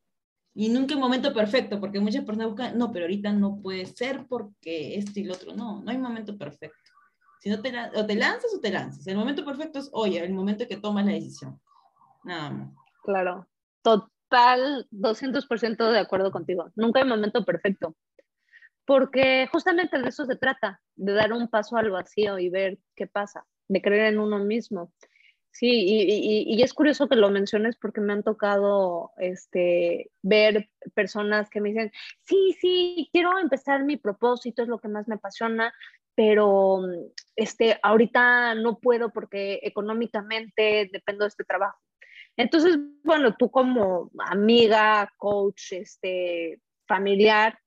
y 0.59 0.71
nunca 0.71 0.95
un 0.95 1.03
momento 1.03 1.35
perfecto, 1.35 1.79
porque 1.79 2.01
muchas 2.01 2.25
personas 2.25 2.49
buscan, 2.49 2.79
no, 2.79 2.91
pero 2.91 3.05
ahorita 3.05 3.31
no 3.31 3.61
puede 3.61 3.85
ser 3.85 4.27
porque 4.27 4.97
esto 4.97 5.21
y 5.21 5.25
lo 5.25 5.35
otro. 5.35 5.55
No, 5.55 5.83
no 5.83 5.91
hay 5.91 5.99
momento 5.99 6.39
perfecto. 6.39 6.93
Si 7.41 7.51
no 7.51 7.61
te, 7.61 7.75
o 7.95 8.07
te 8.07 8.15
lanzas 8.15 8.55
o 8.57 8.61
te 8.61 8.71
lanzas. 8.71 9.07
El 9.07 9.19
momento 9.19 9.45
perfecto 9.45 9.79
es, 9.79 9.91
oye, 9.93 10.19
el 10.25 10.33
momento 10.33 10.67
que 10.67 10.79
tomas 10.79 11.05
la 11.05 11.13
decisión. 11.13 11.61
Nada 12.25 12.51
más. 12.51 12.75
Claro, 13.05 13.47
total, 13.83 14.89
200% 14.91 15.93
de 15.93 15.99
acuerdo 15.99 16.33
contigo. 16.33 16.71
Nunca 16.75 17.01
hay 17.01 17.07
momento 17.07 17.45
perfecto. 17.45 17.95
Porque 18.87 19.49
justamente 19.53 19.99
de 19.99 20.09
eso 20.09 20.25
se 20.25 20.37
trata, 20.37 20.81
de 20.95 21.13
dar 21.13 21.35
un 21.35 21.49
paso 21.49 21.77
al 21.77 21.91
vacío 21.91 22.39
y 22.39 22.49
ver 22.49 22.79
qué 22.95 23.07
pasa, 23.07 23.45
de 23.69 23.83
creer 23.83 24.15
en 24.15 24.21
uno 24.21 24.39
mismo. 24.39 24.91
Sí, 25.59 25.69
y, 25.71 26.55
y, 26.55 26.63
es 26.63 26.75
curioso 26.75 27.09
que 27.09 27.17
lo 27.17 27.31
menciones 27.31 27.77
porque 27.79 28.03
me 28.03 28.13
han 28.13 28.23
tocado 28.23 29.13
este, 29.17 30.11
ver 30.21 30.69
personas 30.93 31.49
que 31.49 31.63
me 31.63 31.71
dicen, 31.71 31.91
sí, 32.21 32.55
sí, 32.61 33.09
quiero 33.11 33.39
empezar 33.39 33.83
mi 33.83 33.97
propósito, 33.97 34.61
es 34.61 34.69
lo 34.69 34.79
que 34.79 34.89
más 34.89 35.09
me 35.09 35.15
apasiona, 35.15 35.73
pero 36.15 36.83
este, 37.37 37.81
ahorita 37.83 38.55
no 38.57 38.81
puedo 38.81 39.15
porque 39.15 39.61
económicamente 39.63 40.91
dependo 40.93 41.25
de 41.25 41.29
este 41.29 41.45
trabajo. 41.45 41.81
Entonces, 42.37 42.77
bueno, 43.03 43.35
tú 43.35 43.51
como 43.51 44.11
amiga, 44.29 45.11
coach, 45.17 45.73
este, 45.73 46.61
familiar, 46.87 47.59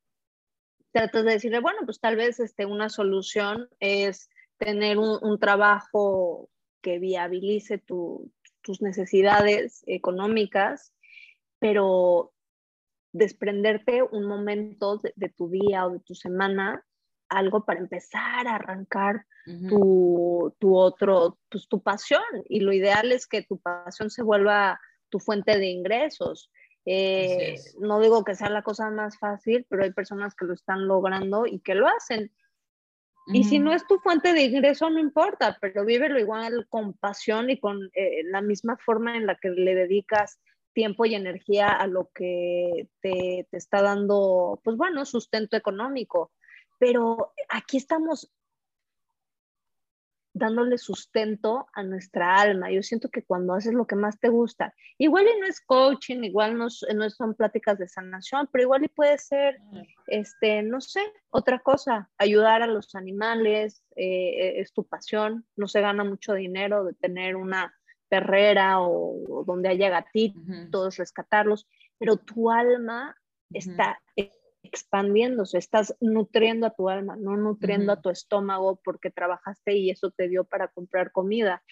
tratas 0.91 1.25
de 1.25 1.31
decirle, 1.31 1.59
bueno, 1.59 1.79
pues 1.85 1.99
tal 1.99 2.17
vez 2.17 2.39
este, 2.39 2.67
una 2.67 2.89
solución 2.89 3.67
es 3.79 4.29
tener 4.59 4.99
un, 4.99 5.17
un 5.23 5.39
trabajo 5.39 6.51
que 6.81 6.99
viabilice 6.99 7.77
tus 7.77 8.81
necesidades 8.81 9.83
económicas, 9.87 10.93
pero 11.59 12.33
desprenderte 13.11 14.03
un 14.03 14.25
momento 14.25 15.01
de, 15.15 15.29
tu 15.29 15.49
día 15.49 15.85
o 15.85 15.91
de 15.91 15.99
tu 15.99 16.15
semana, 16.15 16.85
algo 17.27 17.65
para 17.65 17.79
empezar 17.79 18.47
a 18.47 18.55
arrancar 18.55 19.25
tu, 19.67 20.53
otro, 20.61 21.39
pues 21.49 21.67
tu 21.67 21.81
pasión. 21.81 22.21
Y 22.47 22.59
lo 22.59 22.71
ideal 22.71 23.11
es 23.11 23.27
que 23.27 23.41
tu 23.41 23.59
pasión 23.59 24.09
se 24.09 24.21
vuelva 24.21 24.79
tu 25.09 25.19
fuente 25.19 25.57
de 25.57 25.67
ingresos. 25.67 26.51
Eh, 26.85 27.55
no 27.79 27.99
digo 27.99 28.23
que 28.23 28.35
sea 28.35 28.49
la 28.49 28.63
cosa 28.63 28.89
más 28.89 29.17
fácil, 29.17 29.65
pero 29.69 29.83
hay 29.83 29.91
personas 29.91 30.35
que 30.35 30.45
lo 30.45 30.53
están 30.53 30.87
logrando 30.87 31.45
y 31.45 31.59
que 31.59 31.75
lo 31.75 31.87
hacen. 31.87 32.31
Y 33.31 33.43
si 33.43 33.59
no 33.59 33.73
es 33.73 33.85
tu 33.85 33.99
fuente 33.99 34.33
de 34.33 34.43
ingreso, 34.43 34.89
no 34.89 34.99
importa, 34.99 35.57
pero 35.61 35.85
vívelo 35.85 36.19
igual 36.19 36.67
con 36.67 36.93
pasión 36.93 37.49
y 37.49 37.59
con 37.59 37.89
eh, 37.93 38.23
la 38.25 38.41
misma 38.41 38.77
forma 38.77 39.15
en 39.15 39.25
la 39.25 39.35
que 39.35 39.49
le 39.49 39.75
dedicas 39.75 40.39
tiempo 40.73 41.05
y 41.05 41.15
energía 41.15 41.67
a 41.67 41.87
lo 41.87 42.09
que 42.13 42.87
te, 43.01 43.47
te 43.49 43.57
está 43.57 43.81
dando, 43.81 44.59
pues 44.63 44.77
bueno, 44.77 45.05
sustento 45.05 45.57
económico. 45.57 46.31
Pero 46.79 47.33
aquí 47.49 47.77
estamos 47.77 48.31
dándole 50.33 50.77
sustento 50.77 51.67
a 51.73 51.83
nuestra 51.83 52.35
alma. 52.35 52.71
Yo 52.71 52.83
siento 52.83 53.09
que 53.09 53.23
cuando 53.23 53.53
haces 53.53 53.73
lo 53.73 53.87
que 53.87 53.95
más 53.95 54.19
te 54.19 54.29
gusta, 54.29 54.73
igual 54.97 55.25
y 55.25 55.39
no 55.39 55.47
es 55.47 55.59
coaching, 55.61 56.23
igual 56.23 56.57
no, 56.57 56.67
no 56.95 57.09
son 57.09 57.35
pláticas 57.35 57.77
de 57.79 57.87
sanación, 57.87 58.47
pero 58.51 58.63
igual 58.63 58.83
y 58.85 58.87
puede 58.89 59.17
ser, 59.17 59.59
este, 60.07 60.61
no 60.61 60.81
sé, 60.81 61.01
otra 61.29 61.59
cosa, 61.59 62.09
ayudar 62.17 62.61
a 62.61 62.67
los 62.67 62.95
animales, 62.95 63.83
eh, 63.95 64.59
es 64.59 64.73
tu 64.73 64.85
pasión, 64.85 65.45
no 65.55 65.67
se 65.67 65.81
gana 65.81 66.03
mucho 66.03 66.33
dinero 66.33 66.83
de 66.83 66.93
tener 66.93 67.35
una 67.35 67.73
perrera 68.07 68.81
o, 68.81 69.43
donde 69.45 69.69
haya 69.69 69.89
gatitos, 69.89 70.97
rescatarlos, 70.97 71.67
pero 71.97 72.17
tu 72.17 72.49
alma 72.49 73.15
está 73.51 73.99
expandiéndose, 74.63 75.57
estás 75.57 75.95
nutriendo 75.99 76.67
a 76.67 76.75
tu 76.75 76.89
alma, 76.89 77.15
no 77.15 77.37
nutriendo 77.37 77.91
a 77.91 78.01
tu 78.01 78.09
estómago 78.09 78.79
porque 78.83 79.09
trabajaste 79.09 79.73
y 79.75 79.89
eso 79.89 80.11
te 80.11 80.27
dio 80.27 80.43
para 80.43 80.67
comprar 80.67 81.11
comida. 81.11 81.63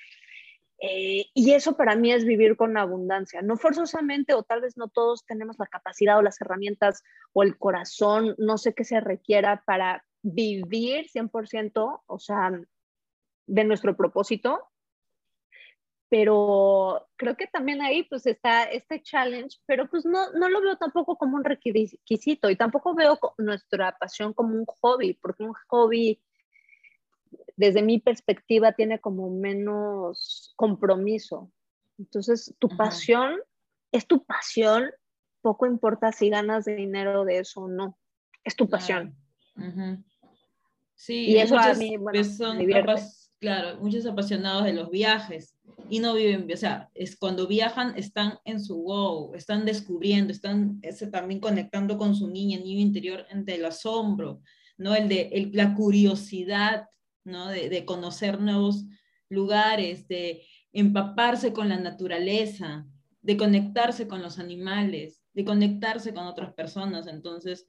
Eh, 0.80 1.26
y 1.34 1.54
eso 1.54 1.76
para 1.76 1.96
mí 1.96 2.12
es 2.12 2.24
vivir 2.24 2.56
con 2.56 2.78
abundancia, 2.78 3.42
no 3.42 3.58
forzosamente 3.58 4.36
o 4.36 4.44
tal 4.44 4.62
vez 4.62 4.78
no 4.78 4.90
todos 4.90 5.26
tenemos 5.26 5.58
la 5.58 5.66
capacidad 5.66 6.20
o 6.20 6.22
las 6.22 6.40
herramientas 6.40 7.04
o 7.34 7.42
el 7.42 7.58
corazón, 7.58 8.36
no 8.38 8.60
sé 8.60 8.76
qué 8.76 8.84
se 8.84 9.00
requiera 9.00 9.64
para 9.66 10.06
vivir 10.22 11.08
100%, 11.10 12.04
o 12.06 12.20
sea, 12.20 12.52
de 13.48 13.64
nuestro 13.64 13.98
propósito, 13.98 14.70
pero 16.10 17.08
creo 17.18 17.36
que 17.36 17.48
también 17.48 17.82
ahí 17.82 18.04
pues 18.04 18.26
está 18.26 18.64
este 18.64 19.02
challenge, 19.02 19.58
pero 19.66 19.90
pues 19.90 20.06
no, 20.06 20.32
no 20.34 20.48
lo 20.50 20.62
veo 20.62 20.78
tampoco 20.78 21.18
como 21.18 21.36
un 21.36 21.44
requisito 21.44 22.50
y 22.50 22.56
tampoco 22.56 22.96
veo 22.96 23.20
nuestra 23.38 23.98
pasión 23.98 24.34
como 24.34 24.56
un 24.56 24.66
hobby, 24.66 25.14
porque 25.16 25.44
un 25.44 25.54
hobby 25.68 26.22
desde 27.58 27.82
mi 27.82 28.00
perspectiva 28.00 28.72
tiene 28.72 29.00
como 29.00 29.30
menos 29.30 30.54
compromiso. 30.56 31.52
Entonces, 31.98 32.56
tu 32.60 32.70
pasión 32.70 33.40
es 33.92 34.06
tu 34.08 34.24
pasión, 34.24 34.90
poco 35.42 35.66
importa 35.66 36.12
si 36.12 36.30
ganas 36.30 36.66
dinero 36.66 37.26
de 37.26 37.40
eso 37.40 37.62
o 37.62 37.68
no, 37.68 37.98
es 38.44 38.56
tu 38.56 38.70
pasión. 38.70 39.18
Sí, 40.96 41.32
y 41.32 41.38
eso 41.38 41.58
a 41.58 41.74
mí, 41.74 41.98
bueno, 41.98 42.20
me 42.20 42.60
divierte. 42.60 43.02
claro, 43.40 43.78
muchos 43.82 44.06
apasionados 44.06 44.64
de 44.64 44.74
los 44.74 44.90
viajes 44.90 45.57
y 45.90 46.00
no 46.00 46.14
viven, 46.14 46.48
o 46.52 46.58
sea, 46.58 46.90
es 46.94 47.18
cuando 47.18 47.48
viajan 47.48 47.94
están 47.98 48.40
en 48.46 48.64
su 48.64 48.82
wow, 48.84 49.34
están 49.36 49.66
descubriendo, 49.66 50.34
están 50.34 50.80
ese, 50.82 51.08
también 51.08 51.40
conectando 51.40 51.98
con 51.98 52.16
su 52.16 52.30
niña, 52.30 52.60
niño 52.60 52.82
interior, 52.82 53.26
entre 53.30 53.56
el 53.56 53.66
asombro, 53.66 54.42
¿no? 54.78 54.96
El 54.96 55.08
de 55.08 55.30
el, 55.32 55.52
la 55.54 55.74
curiosidad, 55.76 56.88
¿no? 57.24 57.48
De, 57.48 57.70
de, 57.70 57.86
conocer 57.86 58.40
nuevos 58.40 58.86
lugares, 59.30 60.08
de 60.08 60.44
empaparse 60.74 61.54
con 61.54 61.70
la 61.70 61.80
naturaleza, 61.80 62.86
de 63.22 63.38
conectarse 63.38 64.08
con 64.08 64.22
los 64.22 64.40
animales, 64.40 65.22
de 65.34 65.46
conectarse 65.46 66.14
con 66.14 66.26
otras 66.26 66.54
personas, 66.54 67.08
entonces, 67.08 67.66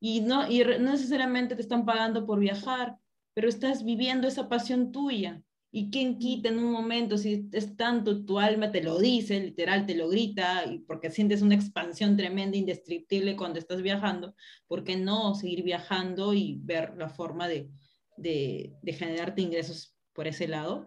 y 0.00 0.20
no, 0.20 0.50
y 0.50 0.60
no 0.60 0.92
necesariamente 0.92 1.56
te 1.56 1.62
están 1.62 1.84
pagando 1.84 2.26
por 2.26 2.38
viajar, 2.38 2.96
pero 3.34 3.48
estás 3.48 3.84
viviendo 3.84 4.28
esa 4.28 4.48
pasión 4.48 4.92
tuya, 4.92 5.42
y 5.76 5.90
quién 5.90 6.18
quita 6.18 6.48
en 6.48 6.58
un 6.58 6.72
momento, 6.72 7.18
si 7.18 7.50
es 7.52 7.76
tanto, 7.76 8.24
tu 8.24 8.38
alma 8.38 8.72
te 8.72 8.82
lo 8.82 8.98
dice, 8.98 9.38
literal, 9.38 9.84
te 9.84 9.94
lo 9.94 10.08
grita, 10.08 10.64
y 10.64 10.78
porque 10.78 11.10
sientes 11.10 11.42
una 11.42 11.54
expansión 11.54 12.16
tremenda, 12.16 12.56
indescriptible 12.56 13.36
cuando 13.36 13.58
estás 13.58 13.82
viajando, 13.82 14.34
¿por 14.66 14.84
qué 14.84 14.96
no 14.96 15.34
seguir 15.34 15.62
viajando 15.62 16.32
y 16.32 16.58
ver 16.62 16.94
la 16.96 17.10
forma 17.10 17.46
de, 17.46 17.68
de, 18.16 18.72
de 18.80 18.92
generarte 18.94 19.42
ingresos 19.42 19.94
por 20.14 20.26
ese 20.26 20.48
lado? 20.48 20.86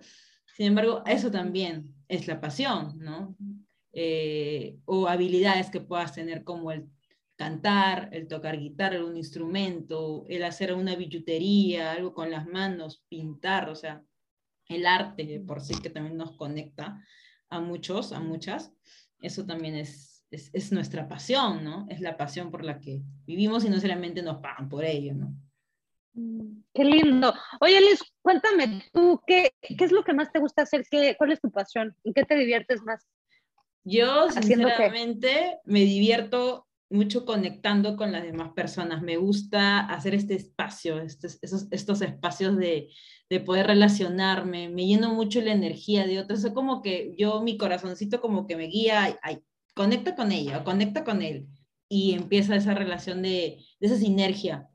Sin 0.55 0.65
embargo, 0.65 1.03
eso 1.05 1.29
también 1.29 1.93
es 2.07 2.27
la 2.27 2.41
pasión, 2.41 2.97
¿no? 2.97 3.35
eh, 3.93 4.77
o 4.85 5.07
habilidades 5.07 5.69
que 5.69 5.81
puedas 5.81 6.13
tener 6.13 6.43
como 6.43 6.71
el 6.71 6.89
cantar, 7.35 8.09
el 8.11 8.27
tocar 8.27 8.59
guitarra, 8.59 9.03
un 9.03 9.17
instrumento, 9.17 10.25
el 10.27 10.43
hacer 10.43 10.73
una 10.73 10.95
billutería, 10.95 11.91
algo 11.91 12.13
con 12.13 12.29
las 12.29 12.47
manos, 12.47 13.03
pintar, 13.07 13.69
o 13.69 13.75
sea, 13.75 14.03
el 14.69 14.85
arte 14.85 15.43
por 15.45 15.61
sí 15.61 15.75
que 15.81 15.89
también 15.89 16.15
nos 16.15 16.37
conecta 16.37 17.03
a 17.49 17.59
muchos, 17.59 18.13
a 18.13 18.19
muchas, 18.19 18.71
eso 19.21 19.45
también 19.45 19.75
es, 19.75 20.23
es, 20.31 20.71
nuestra 20.71 21.07
pasión, 21.07 21.63
¿no? 21.63 21.87
Es 21.89 21.99
la 21.99 22.15
pasión 22.15 22.51
por 22.51 22.63
la 22.63 22.79
que 22.79 23.01
vivimos 23.25 23.65
y 23.65 23.69
no 23.69 23.79
solamente 23.79 24.21
nos 24.21 24.37
pagan 24.37 24.69
por 24.69 24.85
ello, 24.85 25.15
¿no? 25.15 25.35
Mm, 26.13 26.63
qué 26.73 26.85
lindo. 26.85 27.33
Oye, 27.59 27.81
Liz, 27.81 27.99
cuéntame 28.21 28.83
tú, 28.93 29.19
¿qué, 29.25 29.51
¿qué, 29.61 29.83
es 29.83 29.91
lo 29.91 30.03
que 30.03 30.13
más 30.13 30.31
te 30.31 30.39
gusta 30.39 30.61
hacer? 30.61 30.85
¿Qué, 30.89 31.15
¿Cuál 31.17 31.31
es 31.31 31.41
tu 31.41 31.51
pasión? 31.51 31.95
¿En 32.03 32.13
qué 32.13 32.23
te 32.23 32.35
diviertes 32.35 32.81
más? 32.83 33.05
Yo, 33.83 34.29
sinceramente, 34.29 35.57
me 35.65 35.79
divierto 35.79 36.67
mucho 36.89 37.25
conectando 37.25 37.95
con 37.95 38.11
las 38.11 38.23
demás 38.23 38.51
personas. 38.53 39.01
Me 39.01 39.17
gusta 39.17 39.79
hacer 39.79 40.15
este 40.15 40.35
espacio, 40.35 40.99
estos, 40.99 41.39
estos 41.41 42.01
espacios 42.01 42.57
de, 42.57 42.89
de, 43.29 43.39
poder 43.39 43.67
relacionarme. 43.67 44.69
Me 44.69 44.85
lleno 44.85 45.13
mucho 45.13 45.41
la 45.41 45.53
energía 45.53 46.07
de 46.07 46.19
otros. 46.19 46.43
Es 46.43 46.51
como 46.51 46.81
que 46.81 47.13
yo, 47.17 47.41
mi 47.41 47.57
corazoncito 47.57 48.21
como 48.21 48.47
que 48.47 48.55
me 48.55 48.65
guía, 48.65 49.19
conecta 49.75 50.15
con 50.15 50.31
ella, 50.31 50.63
conecta 50.63 51.03
con 51.03 51.21
él. 51.21 51.47
Y 51.87 52.13
empieza 52.13 52.55
esa 52.55 52.73
relación 52.73 53.21
de, 53.21 53.63
de 53.79 53.87
esa 53.87 53.97
sinergia. 53.97 54.67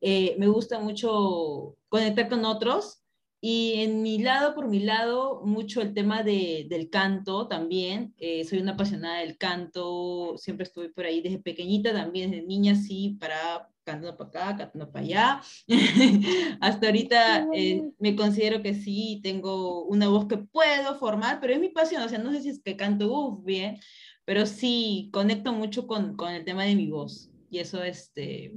Eh, 0.00 0.36
me 0.38 0.48
gusta 0.48 0.80
mucho 0.80 1.76
conectar 1.88 2.28
con 2.28 2.44
otros 2.44 3.03
y 3.46 3.82
en 3.82 4.00
mi 4.00 4.16
lado, 4.20 4.54
por 4.54 4.68
mi 4.68 4.80
lado, 4.80 5.42
mucho 5.44 5.82
el 5.82 5.92
tema 5.92 6.22
de, 6.22 6.66
del 6.70 6.88
canto 6.88 7.46
también. 7.46 8.14
Eh, 8.16 8.42
soy 8.46 8.60
una 8.60 8.72
apasionada 8.72 9.18
del 9.18 9.36
canto, 9.36 10.38
siempre 10.38 10.64
estuve 10.64 10.88
por 10.88 11.04
ahí 11.04 11.20
desde 11.20 11.40
pequeñita, 11.40 11.92
también 11.92 12.30
desde 12.30 12.46
niña, 12.46 12.74
sí, 12.74 13.18
para 13.20 13.68
cantando 13.84 14.16
para 14.16 14.28
acá, 14.30 14.56
cantando 14.56 14.90
para 14.90 15.04
allá. 15.04 15.42
Hasta 16.62 16.86
ahorita 16.86 17.48
eh, 17.52 17.82
me 17.98 18.16
considero 18.16 18.62
que 18.62 18.72
sí, 18.72 19.20
tengo 19.22 19.84
una 19.84 20.08
voz 20.08 20.26
que 20.26 20.38
puedo 20.38 20.98
formar, 20.98 21.38
pero 21.38 21.52
es 21.52 21.60
mi 21.60 21.68
pasión, 21.68 22.02
o 22.02 22.08
sea, 22.08 22.20
no 22.20 22.32
sé 22.32 22.40
si 22.40 22.48
es 22.48 22.62
que 22.62 22.78
canto 22.78 23.12
uf, 23.12 23.44
bien, 23.44 23.78
pero 24.24 24.46
sí, 24.46 25.10
conecto 25.12 25.52
mucho 25.52 25.86
con, 25.86 26.16
con 26.16 26.32
el 26.32 26.46
tema 26.46 26.64
de 26.64 26.76
mi 26.76 26.88
voz 26.88 27.30
y 27.50 27.58
eso 27.58 27.84
este, 27.84 28.54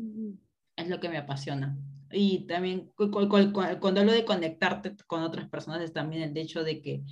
es 0.78 0.88
lo 0.88 1.02
que 1.02 1.10
me 1.10 1.17
apasiona. 1.17 1.78
Y 2.12 2.48
también 2.48 2.91
cuando 2.96 4.02
hablo 4.02 4.12
de 4.12 4.26
conectarte 4.26 4.96
con 5.08 5.24
otras 5.24 5.50
personas 5.50 5.82
es 5.82 5.93
también 5.93 6.24
el 6.24 6.38
hecho 6.38 6.63
de 6.63 6.82
que 6.82 7.04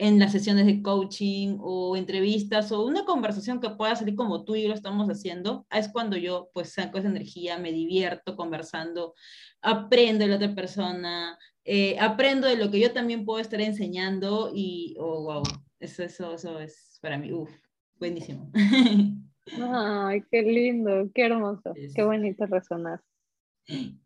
en 0.00 0.18
las 0.18 0.32
sesiones 0.32 0.64
de 0.64 0.80
coaching 0.80 1.58
o 1.60 1.94
entrevistas 1.94 2.72
o 2.72 2.86
una 2.86 3.04
conversación 3.04 3.60
que 3.60 3.68
pueda 3.68 3.94
salir 3.94 4.14
como 4.14 4.44
tú 4.44 4.56
y 4.56 4.62
yo 4.62 4.68
lo 4.68 4.74
estamos 4.74 5.08
haciendo, 5.08 5.66
es 5.70 5.90
cuando 5.92 6.16
yo 6.16 6.48
pues 6.54 6.72
saco 6.72 6.96
esa 6.96 7.08
energía, 7.08 7.58
me 7.58 7.70
divierto 7.70 8.34
conversando, 8.34 9.14
aprendo 9.60 10.24
de 10.24 10.30
la 10.30 10.36
otra 10.36 10.54
persona, 10.54 11.38
eh, 11.64 11.98
aprendo 12.00 12.48
de 12.48 12.56
lo 12.56 12.70
que 12.70 12.80
yo 12.80 12.94
también 12.94 13.26
puedo 13.26 13.40
estar 13.40 13.60
enseñando 13.60 14.50
y, 14.54 14.96
oh, 14.98 15.22
wow, 15.22 15.42
eso, 15.78 16.02
eso, 16.02 16.32
eso 16.32 16.58
es 16.60 16.98
para 17.02 17.18
mí, 17.18 17.30
uff, 17.30 17.50
buenísimo. 17.98 18.50
Ay, 19.60 20.22
qué 20.30 20.42
lindo, 20.42 21.10
qué 21.14 21.26
hermoso, 21.26 21.74
qué 21.94 22.02
bonito 22.02 22.46
resonar. 22.46 23.02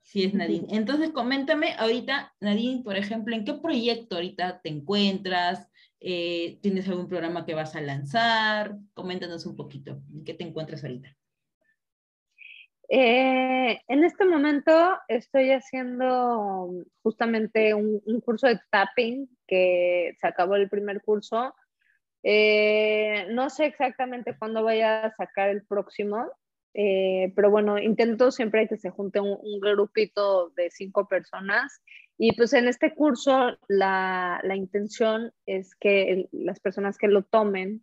Sí, 0.03 0.25
es 0.25 0.35
Nadine. 0.35 0.67
Entonces, 0.71 1.11
coméntame 1.11 1.75
ahorita, 1.79 2.35
Nadine, 2.41 2.83
por 2.83 2.97
ejemplo, 2.97 3.35
¿en 3.35 3.45
qué 3.45 3.55
proyecto 3.55 4.17
ahorita 4.17 4.61
te 4.63 4.69
encuentras? 4.69 5.69
Eh, 6.01 6.59
¿Tienes 6.63 6.89
algún 6.89 7.09
programa 7.09 7.47
que 7.47 7.55
vas 7.55 7.75
a 7.75 7.81
lanzar? 7.81 8.77
Coméntanos 8.93 9.47
un 9.47 9.57
poquito, 9.57 10.03
¿en 10.13 10.25
qué 10.25 10.35
te 10.35 10.45
encuentras 10.45 10.85
ahorita? 10.85 11.17
Eh, 12.89 13.81
en 13.89 14.05
este 14.05 14.27
momento 14.27 14.99
estoy 15.09 15.51
haciendo 15.51 16.71
justamente 17.03 17.73
un, 17.73 18.01
curso 18.21 18.47
de 18.47 18.61
tapping 18.71 19.29
que 19.47 20.15
se 20.21 20.27
acabó 20.27 20.57
el 20.57 20.69
primer 20.69 21.03
curso. 21.03 21.55
Eh, 22.23 23.27
no 23.31 23.51
sé 23.51 23.67
exactamente 23.67 24.37
cuándo 24.39 24.63
voy 24.63 24.81
a 24.83 25.13
sacar 25.17 25.49
el 25.49 25.65
próximo, 25.65 26.31
eh, 26.75 27.33
pero 27.37 27.51
bueno, 27.51 27.79
intento 27.79 28.31
siempre 28.31 28.69
que 28.69 28.77
se 28.77 28.91
junte 28.91 29.21
un, 29.21 29.61
grupito 29.61 30.51
de 30.51 30.71
cinco 30.71 31.07
personas. 31.09 31.83
Y 32.19 32.33
pues 32.33 32.53
en 32.53 32.69
este 32.69 32.95
curso 32.95 33.57
la, 33.69 34.41
la 34.43 34.57
intención 34.57 35.33
es 35.47 35.75
que 35.75 36.29
las 36.33 36.61
personas 36.61 36.99
que 36.99 37.09
lo 37.09 37.23
tomen 37.23 37.83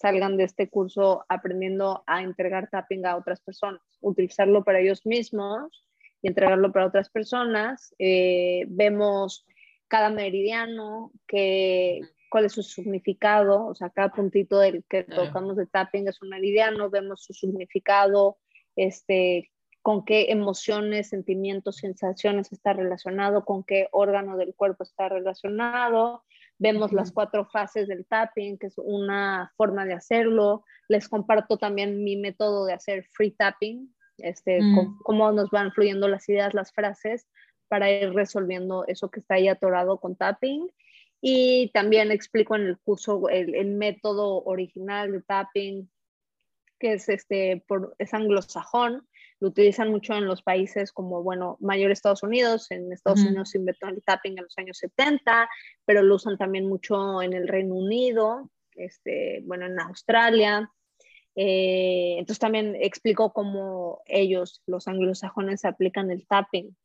salgan 0.00 0.36
de 0.36 0.44
este 0.44 0.70
curso 0.70 1.24
aprendiendo 1.28 2.02
a 2.06 2.22
entregar 2.22 2.70
tapping 2.70 3.04
a 3.04 3.16
otras 3.16 3.40
personas, 3.40 3.82
utilizarlo 4.00 4.64
para 4.64 4.80
ellos 4.80 5.04
mismos 5.04 5.84
y 6.22 6.28
entregarlo 6.28 6.72
para 6.72 6.86
otras 6.86 7.10
personas. 7.10 7.94
Eh, 7.98 8.64
vemos 8.68 9.44
cada 9.88 10.08
meridiano, 10.08 11.12
que, 11.26 12.00
cuál 12.30 12.46
es 12.46 12.52
su 12.52 12.62
significado, 12.62 13.66
o 13.66 13.74
sea, 13.74 13.90
cada 13.90 14.10
puntito 14.10 14.58
del 14.58 14.84
que 14.88 15.02
tocamos 15.04 15.56
de 15.56 15.66
tapping 15.66 16.08
es 16.08 16.22
un 16.22 16.30
meridiano, 16.30 16.88
vemos 16.88 17.24
su 17.24 17.34
significado, 17.34 18.38
este, 18.76 19.50
con 19.82 20.04
qué 20.04 20.26
emociones, 20.30 21.08
sentimientos, 21.08 21.76
sensaciones 21.76 22.52
está 22.52 22.72
relacionado, 22.72 23.44
con 23.44 23.64
qué 23.64 23.88
órgano 23.92 24.36
del 24.36 24.54
cuerpo 24.54 24.84
está 24.84 25.08
relacionado. 25.08 26.22
Vemos 26.58 26.92
las 26.92 27.12
cuatro 27.12 27.46
fases 27.46 27.88
del 27.88 28.06
tapping, 28.06 28.58
que 28.58 28.66
es 28.66 28.76
una 28.76 29.52
forma 29.56 29.86
de 29.86 29.94
hacerlo. 29.94 30.64
Les 30.88 31.08
comparto 31.08 31.56
también 31.56 32.04
mi 32.04 32.16
método 32.16 32.66
de 32.66 32.74
hacer 32.74 33.04
free 33.12 33.30
tapping, 33.30 33.94
este, 34.18 34.60
mm. 34.60 34.98
cómo 35.02 35.32
nos 35.32 35.50
van 35.50 35.72
fluyendo 35.72 36.06
las 36.06 36.28
ideas, 36.28 36.52
las 36.52 36.72
frases, 36.72 37.26
para 37.68 37.90
ir 37.90 38.12
resolviendo 38.12 38.84
eso 38.86 39.10
que 39.10 39.20
está 39.20 39.34
ahí 39.34 39.48
atorado 39.48 39.98
con 39.98 40.16
tapping. 40.16 40.68
Y 41.20 41.70
también 41.72 42.10
explico 42.10 42.56
en 42.56 42.62
el 42.62 42.78
curso 42.78 43.28
el, 43.28 43.66
método 43.72 44.42
original 44.44 45.12
de 45.12 45.22
tapping, 45.22 45.90
que 46.78 46.94
es, 46.94 47.08
este, 47.08 47.62
por, 47.66 47.94
es 47.98 48.14
anglosajón, 48.14 49.06
lo 49.38 49.48
utilizan 49.48 49.90
mucho 49.90 50.14
en 50.14 50.26
los 50.26 50.42
países 50.42 50.92
como, 50.92 51.22
bueno, 51.22 51.56
mayor 51.60 51.90
Estados 51.90 52.22
Unidos, 52.22 52.70
en 52.70 52.92
Estados 52.92 53.20
Unidos 53.20 53.50
se 53.50 53.58
inventó 53.58 53.88
el 53.88 54.02
tapping 54.02 54.36
en 54.38 54.44
los 54.44 54.58
años 54.58 54.78
70, 54.78 55.48
pero 55.84 56.02
lo 56.02 56.14
usan 56.14 56.36
también 56.36 56.68
mucho 56.68 57.22
en 57.22 57.32
el 57.32 57.48
Reino 57.48 57.74
Unido, 57.74 58.50
este, 58.74 59.42
bueno, 59.44 59.66
en 59.66 59.80
Australia. 59.80 60.70
Eh, 61.36 62.16
entonces 62.18 62.38
también 62.38 62.76
explico 62.76 63.32
cómo 63.32 64.02
ellos, 64.06 64.62
los 64.66 64.88
anglosajones, 64.88 65.64
aplican 65.64 66.10
el 66.10 66.26
tapping. 66.26 66.76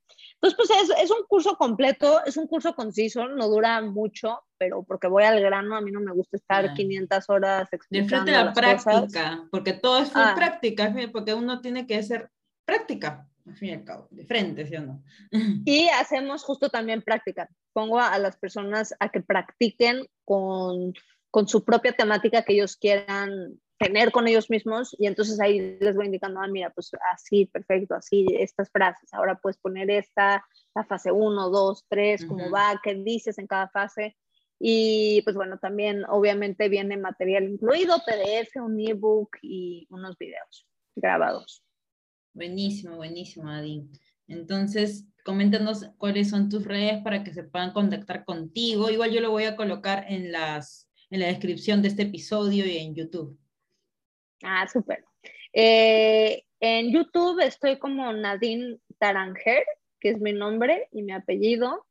Entonces, 0.41 0.57
pues 0.57 0.69
es, 0.97 1.03
es, 1.03 1.11
un 1.11 1.25
curso 1.27 1.55
completo, 1.55 2.23
es 2.25 2.37
un 2.37 2.47
curso 2.47 2.75
conciso, 2.75 3.27
no 3.27 3.47
dura 3.47 3.81
mucho, 3.81 4.41
pero 4.57 4.83
porque 4.83 5.07
voy 5.07 5.23
al 5.23 5.39
grano, 5.39 5.75
a 5.75 5.81
mí 5.81 5.91
no 5.91 6.01
me 6.01 6.11
gusta 6.11 6.37
estar 6.37 6.73
500 6.73 7.29
horas 7.29 7.67
explicando 7.71 8.09
De 8.09 8.09
frente 8.09 8.35
a 8.35 8.45
la 8.45 8.53
práctica, 8.53 9.47
porque 9.49 9.73
todo 9.73 9.99
es 9.99 10.11
ah. 10.13 10.33
práctica, 10.35 10.93
porque 11.11 11.33
uno 11.33 11.61
tiene 11.61 11.87
que 11.87 11.97
hacer 11.97 12.29
práctica, 12.65 13.27
al 13.45 13.55
fin 13.55 13.69
y 13.69 13.73
al 13.73 13.83
cabo, 13.83 14.07
de 14.11 14.25
frente, 14.25 14.65
¿sí 14.65 14.75
o 14.75 14.81
no? 14.81 15.03
Y 15.65 15.87
hacemos 15.89 16.43
justo 16.43 16.69
también 16.69 17.01
práctica. 17.01 17.49
Pongo 17.73 17.99
a, 17.99 18.17
las 18.19 18.37
personas 18.37 18.93
a 18.99 19.09
que 19.09 19.21
practiquen 19.21 20.05
con, 20.23 20.93
con 21.31 21.47
su 21.47 21.63
propia 21.63 21.93
temática 21.93 22.43
que 22.43 22.53
ellos 22.53 22.77
quieran 22.77 23.59
tener 23.77 24.11
con 24.11 24.27
ellos 24.27 24.49
mismos 24.49 24.95
y 24.97 25.07
entonces 25.07 25.39
ahí 25.39 25.77
les 25.79 25.95
voy 25.95 26.05
indicando, 26.05 26.39
ah, 26.39 26.47
mira, 26.47 26.69
pues 26.69 26.91
así, 27.13 27.45
perfecto, 27.45 27.95
así, 27.95 28.25
estas 28.39 28.69
frases, 28.71 29.13
ahora 29.13 29.39
puedes 29.41 29.57
poner 29.57 29.89
esta, 29.91 30.45
la 30.73 30.85
fase 30.85 31.11
1, 31.11 31.49
2, 31.49 31.85
3, 31.89 32.25
cómo 32.25 32.49
va, 32.49 32.79
qué 32.83 32.95
dices 32.95 33.37
en 33.37 33.47
cada 33.47 33.67
fase. 33.69 34.15
Y 34.57 35.21
pues 35.23 35.35
bueno, 35.35 35.59
también 35.59 36.05
obviamente 36.07 36.69
viene 36.69 36.95
material 36.95 37.43
incluido, 37.43 37.97
PDF, 38.05 38.55
un 38.61 38.79
ebook 38.79 39.37
y 39.41 39.85
unos 39.89 40.17
videos 40.17 40.65
grabados. 40.95 41.61
Buenísimo, 42.33 42.95
buenísimo, 42.95 43.49
Adi. 43.49 43.83
Entonces, 44.27 45.05
coméntanos 45.25 45.89
cuáles 45.97 46.29
son 46.29 46.49
tus 46.49 46.63
redes 46.63 47.03
para 47.03 47.23
que 47.23 47.33
se 47.33 47.43
puedan 47.43 47.73
contactar 47.73 48.23
contigo. 48.23 48.89
Igual 48.89 49.11
yo 49.11 49.21
lo 49.21 49.31
voy 49.31 49.43
a 49.43 49.57
colocar 49.57 50.05
en, 50.07 50.31
las, 50.31 50.89
en 51.09 51.19
la 51.19 51.27
descripción 51.27 51.81
de 51.81 51.89
este 51.89 52.03
episodio 52.03 52.65
y 52.65 52.77
en 52.77 52.95
YouTube. 52.95 53.37
Ah, 54.47 54.67
súper. 54.67 55.03
Eh, 55.53 56.43
en 56.59 56.91
YouTube 56.91 57.39
estoy 57.39 57.79
como 57.79 58.13
Nadine 58.13 58.77
Taranger, 58.99 59.65
que 59.99 60.09
es 60.09 60.21
mi 60.21 60.33
nombre 60.33 60.87
y 60.91 61.01
mi 61.01 61.13
apellido. 61.13 61.87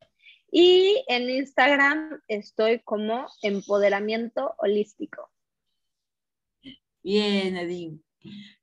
Y 0.52 1.04
en 1.08 1.28
Instagram 1.28 2.22
estoy 2.28 2.78
como 2.78 3.26
Empoderamiento 3.42 4.54
Holístico. 4.58 5.28
Bien, 7.02 7.54
Nadine. 7.54 7.98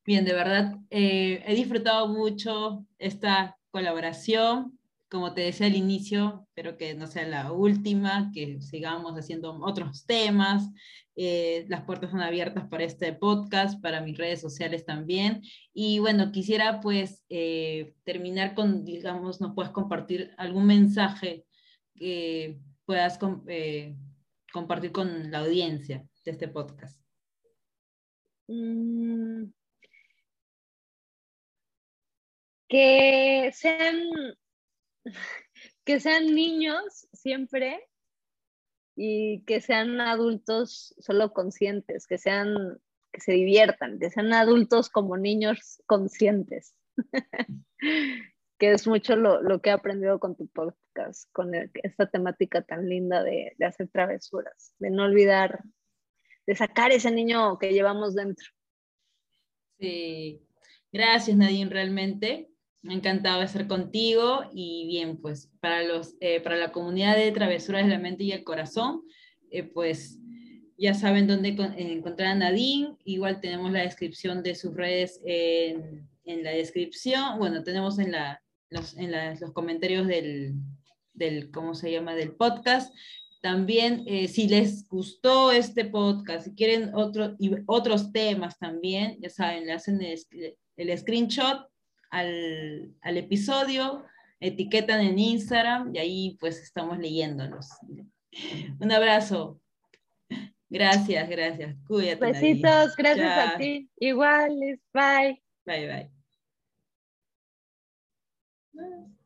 Bien, 0.06 0.23
de 0.23 0.34
verdad, 0.34 0.77
eh, 0.89 1.43
he 1.45 1.54
disfrutado 1.54 2.08
mucho 2.08 2.86
esta 2.97 3.58
colaboración. 3.71 4.80
Como 5.12 5.34
te 5.34 5.41
decía 5.41 5.67
al 5.67 5.76
inicio, 5.76 6.47
espero 6.47 6.78
que 6.78 6.93
no 6.95 7.06
sea 7.06 7.28
la 7.28 7.52
última, 7.52 8.32
que 8.34 8.62
sigamos 8.62 9.13
haciendo 9.19 9.54
otros 9.62 10.06
temas. 10.06 10.69
Eh, 11.17 11.65
las 11.67 11.84
puertas 11.84 12.10
están 12.10 12.21
abiertas 12.26 12.65
para 12.69 12.86
este 12.86 13.12
podcast, 13.12 13.82
para 13.82 14.00
mis 14.00 14.17
redes 14.17 14.39
sociales 14.39 14.86
también. 14.86 15.41
Y 15.74 16.00
bueno, 16.00 16.32
quisiera 16.32 16.80
pues 16.80 17.26
eh, 17.28 17.93
terminar 18.06 18.56
con, 18.56 18.86
digamos, 18.86 19.41
nos 19.41 19.54
puedes 19.54 19.74
compartir 19.74 20.32
algún 20.38 20.65
mensaje 20.65 21.45
que 21.93 22.58
puedas 22.86 23.19
eh, 23.47 23.93
compartir 24.54 24.93
con 24.93 25.30
la 25.30 25.39
audiencia 25.39 26.08
de 26.24 26.32
este 26.32 26.47
podcast. 26.47 26.97
Mm. 28.47 29.52
Que 32.69 33.52
sean 33.54 34.38
que 35.85 35.99
sean 35.99 36.33
niños 36.33 37.07
siempre 37.13 37.87
y 38.95 39.43
que 39.45 39.61
sean 39.61 39.99
adultos 40.01 40.95
solo 40.99 41.33
conscientes, 41.33 42.07
que 42.07 42.17
sean 42.17 42.79
que 43.11 43.21
se 43.21 43.33
diviertan, 43.33 43.99
que 43.99 44.09
sean 44.09 44.33
adultos 44.33 44.89
como 44.89 45.17
niños 45.17 45.81
conscientes. 45.85 46.75
que 48.57 48.71
es 48.71 48.85
mucho 48.85 49.15
lo, 49.15 49.59
que 49.59 49.69
he 49.69 49.73
aprendido 49.73 50.19
con 50.19 50.35
tu 50.35 50.47
podcast, 50.47 51.27
con 51.31 51.51
esta 51.55 52.09
temática 52.09 52.61
tan 52.61 52.87
linda 52.87 53.23
de, 53.23 53.55
de 53.57 53.65
hacer 53.65 53.87
travesuras, 53.87 54.75
de 54.77 54.91
no 54.91 55.05
olvidar, 55.05 55.63
de 56.45 56.55
sacar 56.55 56.91
ese 56.91 57.09
niño 57.09 57.57
que 57.57 57.73
llevamos 57.73 58.13
dentro. 58.13 58.45
Sí, 59.79 60.47
gracias 60.91 61.35
Nadine, 61.37 61.71
realmente. 61.71 62.50
Encantado 62.84 63.44
estar 63.44 63.67
contigo 63.67 64.44
y 64.54 64.88
bien, 64.88 65.17
pues 65.17 65.52
para, 65.60 65.84
los, 65.84 66.15
eh, 66.20 66.41
para 66.41 66.56
la 66.56 66.72
comunidad 66.72 67.15
de 67.15 67.32
Travesuras 67.32 67.86
de 67.86 67.91
la 67.91 68.00
Mente 68.00 68.24
y 68.24 68.32
el 68.32 68.44
Corazón, 68.44 69.04
eh, 69.52 69.63
pues 69.63 70.17
ya 70.78 70.96
saben 70.96 71.28
dónde 71.28 71.50
encontrar 71.78 72.30
a 72.32 72.36
Nadine. 72.36 72.96
Igual 73.06 73.39
tenemos 73.39 73.72
la 73.72 73.82
descripción 73.82 74.41
de 74.41 74.56
sus 74.56 74.74
redes 74.74 75.22
en, 75.26 76.10
en 76.26 76.44
la 76.44 76.52
descripción. 76.52 77.38
Bueno, 77.38 77.63
tenemos 77.63 78.00
en, 78.00 78.13
la, 78.13 78.41
los, 78.70 78.98
en 78.98 79.12
los 79.12 79.52
comentarios 79.52 80.08
del, 80.08 80.56
del, 81.13 81.52
¿cómo 81.52 81.76
se 81.76 81.91
llama?, 81.91 82.15
del 82.15 82.32
podcast. 82.32 82.91
También, 83.44 84.04
eh, 84.08 84.28
si 84.28 84.48
les 84.48 84.88
gustó 84.88 85.52
este 85.52 85.86
podcast, 85.86 86.46
si 86.46 86.56
quieren 86.56 86.91
y 87.38 87.52
otros 87.67 88.12
temas 88.12 88.58
también, 88.58 89.17
ya 89.20 89.30
saben, 89.30 89.65
le 89.65 89.74
hacen 89.74 90.02
el, 90.02 90.20
el 90.78 90.98
screenshot 90.98 91.70
al, 92.12 92.93
al 93.02 93.17
episodio, 93.17 94.06
etiquetan 94.39 95.02
en 95.02 95.17
Instagram 95.17 95.95
y 95.95 96.00
ahí 96.00 96.38
pues 96.39 96.62
estamos 96.62 97.00
leyéndolos. 97.00 97.69
Un 98.80 98.91
abrazo. 98.91 99.60
Gracias, 100.69 101.28
gracias. 101.30 101.76
Cuídate. 101.86 102.26
Besitos, 102.26 102.95
gracias 102.95 103.54
a 103.56 103.58
ti. 103.58 103.89
Igual, 103.97 104.80
bye. 104.93 105.43
Bye, 105.65 106.10
bye. 108.74 109.12